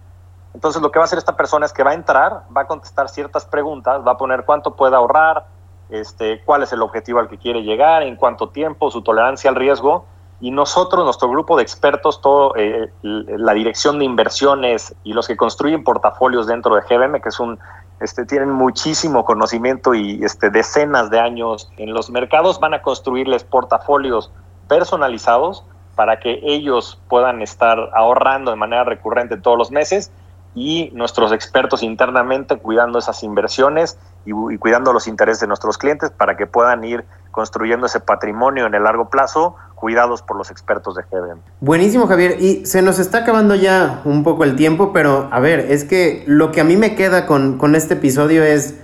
Entonces, 0.55 0.83
lo 0.83 0.91
que 0.91 0.99
va 0.99 1.05
a 1.05 1.07
hacer 1.07 1.19
esta 1.19 1.37
persona 1.37 1.67
es 1.67 1.73
que 1.73 1.83
va 1.83 1.93
a 1.93 1.95
entrar, 1.95 2.45
va 2.55 2.63
a 2.63 2.67
contestar 2.67 3.09
ciertas 3.09 3.45
preguntas, 3.45 4.03
va 4.07 4.13
a 4.13 4.17
poner 4.17 4.45
cuánto 4.45 4.75
puede 4.75 4.97
ahorrar, 4.97 5.47
este, 5.91 6.43
cuál 6.45 6.63
es 6.63 6.73
el 6.73 6.83
objetivo 6.83 7.19
al 7.19 7.29
que 7.29 7.39
quiere 7.39 7.63
llegar, 7.63 8.03
en 8.03 8.17
cuánto 8.17 8.49
tiempo, 8.49 8.91
su 8.91 9.03
tolerancia 9.03 9.51
al 9.51 9.57
riesgo, 9.57 10.07
y 10.41 10.51
nosotros, 10.51 11.05
nuestro 11.05 11.29
grupo 11.29 11.57
de 11.57 11.63
expertos, 11.63 12.21
todo, 12.23 12.55
eh, 12.57 12.91
la 13.03 13.53
dirección 13.53 13.99
de 13.99 14.07
inversiones 14.07 14.95
y 15.05 15.13
los 15.13 15.29
que 15.29 15.37
construyen 15.37 15.85
portafolios 15.85 16.47
dentro 16.47 16.75
de 16.75 16.81
GBM, 16.81 17.21
que 17.21 17.29
es 17.29 17.39
un, 17.39 17.59
este, 18.01 18.25
tienen 18.25 18.51
muchísimo 18.51 19.27
conocimiento 19.27 19.95
y 19.95 20.25
este, 20.25 20.49
decenas 20.49 21.11
de 21.11 21.21
años 21.21 21.71
en 21.77 21.93
los 21.93 22.11
mercados, 22.11 22.59
van 22.59 22.73
a 22.73 22.81
construirles 22.81 23.45
portafolios 23.45 24.33
personalizados 24.67 25.65
para 25.95 26.19
que 26.19 26.41
ellos 26.43 26.99
puedan 27.09 27.43
estar 27.43 27.91
ahorrando 27.93 28.51
de 28.51 28.57
manera 28.57 28.85
recurrente 28.85 29.37
todos 29.37 29.59
los 29.59 29.71
meses 29.71 30.11
y 30.55 30.91
nuestros 30.95 31.33
expertos 31.33 31.83
internamente 31.83 32.57
cuidando 32.57 32.99
esas 32.99 33.23
inversiones 33.23 33.99
y, 34.25 34.59
cuidando 34.59 34.93
los 34.93 35.06
intereses 35.06 35.41
de 35.41 35.47
nuestros 35.47 35.78
clientes 35.78 36.11
para 36.11 36.37
que 36.37 36.47
puedan 36.47 36.85
ir 36.85 37.04
construyendo 37.30 37.87
ese 37.87 38.00
patrimonio 38.00 38.67
en 38.67 38.75
el 38.75 38.85
largo 38.85 39.09
plazo 39.09 39.56
cuidados 39.75 40.21
por 40.23 40.37
los 40.37 40.50
expertos 40.50 40.95
de 40.95 41.02
GBM. 41.02 41.41
Buenísimo, 41.61 42.06
Javier. 42.06 42.37
Y 42.41 42.67
se 42.67 42.83
nos 42.83 42.99
está 42.99 43.19
acabando 43.19 43.54
ya 43.54 44.02
un 44.04 44.23
poco 44.25 44.45
el 44.45 44.56
tiempo, 44.56 44.93
pero 44.93 45.28
a 45.33 45.41
ver, 45.41 45.61
es 45.61 45.85
que 45.85 46.23
lo 46.26 46.52
que 46.52 46.61
a 46.61 46.65
mí 46.65 46.76
me 46.76 46.95
queda 46.95 47.26
con, 47.26 47.56
con 47.56 47.75
este 47.75 47.95
episodio 47.95 48.45
es, 48.45 48.78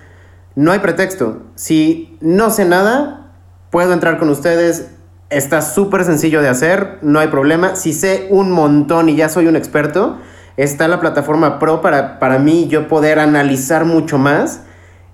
no 0.54 0.72
hay 0.72 0.78
pretexto. 0.78 1.42
Si 1.54 2.16
no 2.22 2.50
sé 2.50 2.64
nada, 2.64 3.32
puedo 3.70 3.92
entrar 3.92 4.18
con 4.18 4.30
ustedes. 4.30 4.90
Está 5.28 5.60
súper 5.60 6.04
sencillo 6.04 6.40
de 6.40 6.48
hacer, 6.48 6.98
no 7.02 7.18
hay 7.18 7.28
problema. 7.28 7.76
Si 7.76 7.92
sé 7.92 8.28
un 8.30 8.50
montón 8.50 9.08
y 9.10 9.16
ya 9.16 9.28
soy 9.28 9.48
un 9.48 9.56
experto, 9.56 10.16
está 10.56 10.88
la 10.88 11.00
plataforma 11.00 11.58
Pro 11.58 11.82
para, 11.82 12.18
para 12.18 12.38
mí 12.38 12.68
yo 12.68 12.88
poder 12.88 13.18
analizar 13.18 13.84
mucho 13.84 14.16
más. 14.18 14.62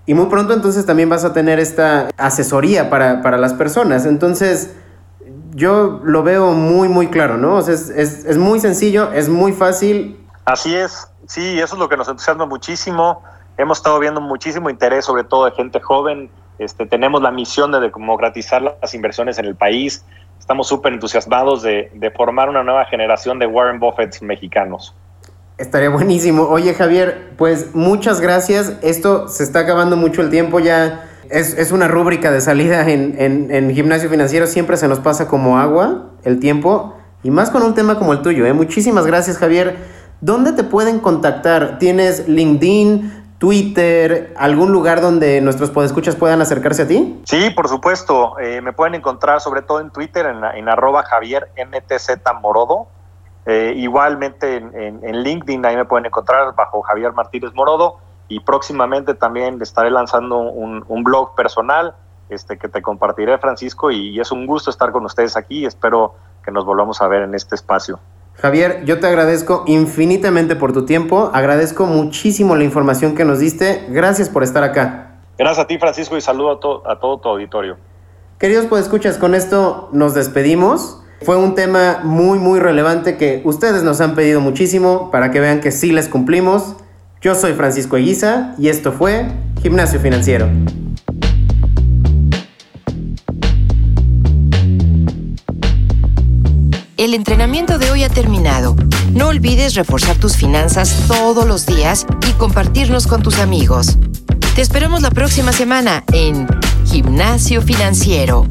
Y 0.05 0.15
muy 0.15 0.27
pronto 0.27 0.53
entonces 0.53 0.85
también 0.85 1.09
vas 1.09 1.25
a 1.25 1.33
tener 1.33 1.61
esta 1.61 2.11
asesoría 2.17 2.91
para, 2.91 3.23
para 3.23 3.39
las 3.39 3.55
personas. 3.55 4.05
Entonces, 4.05 4.75
yo 5.55 6.01
lo 6.03 6.23
veo 6.23 6.53
muy, 6.53 6.89
muy 6.89 7.09
claro, 7.09 7.37
¿no? 7.37 7.57
O 7.57 7.63
sea, 7.63 7.75
es, 7.75 7.89
es, 7.91 8.25
es, 8.25 8.39
muy 8.39 8.59
sencillo, 8.59 9.13
es 9.13 9.29
muy 9.29 9.53
fácil. 9.53 10.19
Así 10.45 10.75
es, 10.75 11.09
sí, 11.27 11.61
eso 11.61 11.75
es 11.77 11.79
lo 11.79 11.89
que 11.89 11.97
nos 11.97 12.09
entusiasma 12.09 12.47
muchísimo. 12.47 13.23
Hemos 13.57 13.79
estado 13.79 13.99
viendo 14.01 14.21
muchísimo 14.21 14.71
interés, 14.71 15.05
sobre 15.05 15.25
todo 15.25 15.45
de 15.45 15.53
gente 15.53 15.81
joven. 15.81 16.31
Este, 16.59 16.87
tenemos 16.87 17.23
la 17.23 17.31
misión 17.31 17.71
de 17.71 17.81
democratizar 17.81 18.63
las 18.63 18.95
inversiones 18.95 19.39
en 19.39 19.45
el 19.45 19.55
país. 19.55 20.05
Estamos 20.41 20.67
súper 20.67 20.95
entusiasmados 20.95 21.63
de, 21.63 21.91
de 21.95 22.11
formar 22.11 22.49
una 22.49 22.65
nueva 22.65 22.85
generación 22.87 23.39
de 23.39 23.47
Warren 23.47 23.79
Buffett 23.79 24.21
mexicanos. 24.23 24.95
Estaría 25.59 25.91
buenísimo. 25.91 26.45
Oye, 26.45 26.75
Javier, 26.75 27.35
pues 27.37 27.75
muchas 27.75 28.21
gracias. 28.21 28.75
Esto 28.83 29.29
se 29.29 29.45
está 29.45 29.61
acabando 29.61 29.97
mucho 29.97 30.23
el 30.23 30.31
tiempo 30.31 30.59
ya 30.61 31.09
es, 31.33 31.73
una 31.73 31.89
rúbrica 31.89 32.31
de 32.31 32.41
salida 32.41 32.89
en, 32.89 33.71
gimnasio 33.75 34.11
financiero. 34.11 34.47
Siempre 34.47 34.77
se 34.77 34.89
nos 34.89 35.01
pasa 35.01 35.29
como 35.29 35.59
agua 35.59 36.11
el 36.25 36.41
tiempo. 36.41 36.97
Y 37.23 37.31
más 37.31 37.51
con 37.51 37.63
un 37.63 37.75
tema 37.75 37.99
como 37.99 38.13
el 38.13 38.23
tuyo. 38.23 38.47
¿eh? 38.47 38.53
Muchísimas 38.53 39.07
gracias, 39.07 39.39
Javier. 39.39 39.77
¿Dónde 40.21 40.53
te 40.53 40.65
pueden 40.65 40.99
contactar? 41.01 41.79
¿Tienes 41.79 42.29
LinkedIn, 42.29 43.37
Twitter, 43.39 44.35
algún 44.37 44.73
lugar 44.73 45.01
donde 45.01 45.41
nuestros 45.41 45.71
podescuchas 45.71 46.17
puedan 46.17 46.41
acercarse 46.41 46.83
a 46.83 46.89
ti? 46.89 47.21
Sí, 47.25 47.51
por 47.51 47.69
supuesto. 47.69 48.39
Eh, 48.39 48.61
me 48.61 48.73
pueden 48.73 48.95
encontrar 48.95 49.41
sobre 49.41 49.63
todo 49.63 49.81
en 49.81 49.91
Twitter, 49.91 50.27
en, 50.27 50.45
en 50.45 50.69
arroba 50.69 51.03
Javier 51.05 51.49
MTZ 51.57 52.11
Morodo. 52.41 52.89
Eh, 53.45 53.73
igualmente 53.77 54.57
en, 54.57 55.01
en, 55.03 55.23
LinkedIn, 55.23 55.67
ahí 55.67 55.77
me 55.77 55.85
pueden 55.85 56.07
encontrar 56.07 56.55
bajo 56.55 56.81
Javier 56.83 57.13
Martínez 57.13 57.53
Morodo 57.55 57.99
y 58.29 58.39
próximamente 58.41 59.15
también 59.15 59.61
estaré 59.61 59.91
lanzando 59.91 60.39
un, 60.39 61.05
blog 61.05 61.35
personal 61.35 61.95
este, 62.29 62.57
que 62.57 62.69
te 62.69 62.81
compartiré, 62.81 63.37
Francisco, 63.39 63.91
y, 63.91 64.21
es 64.21 64.31
un 64.31 64.47
gusto 64.47 64.71
estar 64.71 64.93
con 64.93 65.05
ustedes 65.05 65.37
aquí. 65.37 65.67
Espero 65.67 66.15
que 66.45 66.53
nos 66.53 66.65
volvamos 66.65 67.03
a 67.03 67.09
ver 67.09 67.23
en 67.23 67.35
este 67.35 67.57
espacio. 67.57 67.99
Javier, 68.35 68.85
yo 68.85 69.01
te 69.01 69.09
agradezco 69.09 69.65
infinitamente 69.67 70.57
por 70.57 70.73
tu 70.73 70.87
tiempo, 70.87 71.31
agradezco 71.35 71.85
muchísimo 71.85 72.57
la 72.57 72.65
información 72.65 73.15
que 73.15 73.25
nos 73.25 73.41
diste, 73.41 73.85
gracias 73.89 74.31
por 74.31 74.43
estar 74.43 74.63
acá. 74.63 75.19
Gracias 75.37 75.65
a 75.65 75.67
ti, 75.67 75.79
Francisco, 75.79 76.17
y 76.17 76.21
saludo 76.21 76.83
a, 76.87 76.93
a 76.93 76.99
todo 76.99 77.19
tu 77.19 77.29
auditorio. 77.29 77.77
Queridos 78.39 78.67
pues 78.67 78.85
escuchas, 78.85 79.19
con 79.19 79.35
esto 79.35 79.89
nos 79.93 80.15
despedimos. 80.15 81.02
Fue 81.25 81.37
un 81.37 81.55
tema 81.55 82.01
muy 82.03 82.39
muy 82.41 82.59
relevante 82.59 83.17
que 83.17 83.43
ustedes 83.45 83.85
nos 83.85 84.01
han 84.01 84.15
pedido 84.17 84.41
muchísimo 84.41 85.11
para 85.13 85.31
que 85.31 85.39
vean 85.39 85.61
que 85.61 85.71
sí 85.71 85.93
les 85.93 86.09
cumplimos. 86.09 86.75
Yo 87.21 87.37
soy 87.37 87.53
Francisco 87.53 87.97
Eguiza 87.97 88.55
y 88.59 88.69
esto 88.69 88.93
fue 88.93 89.27
Gimnasio 89.63 90.01
Financiero. 90.01 90.49
El 96.97 97.15
entrenamiento 97.15 97.79
de 97.79 97.91
hoy 97.91 98.03
ha 98.03 98.09
terminado. 98.09 98.75
No 99.13 99.29
olvides 99.29 99.75
reforzar 99.75 100.17
tus 100.17 100.37
finanzas 100.37 101.05
todos 101.07 101.47
los 101.47 101.67
días 101.67 102.07
y 102.29 102.33
compartirnos 102.33 103.07
con 103.07 103.23
tus 103.23 103.39
amigos. 103.39 103.97
Te 104.57 104.63
esperamos 104.63 105.03
la 105.03 105.11
próxima 105.11 105.53
semana 105.53 106.03
en 106.13 106.49
Gimnasio 106.85 107.63
Financiero. 107.63 108.47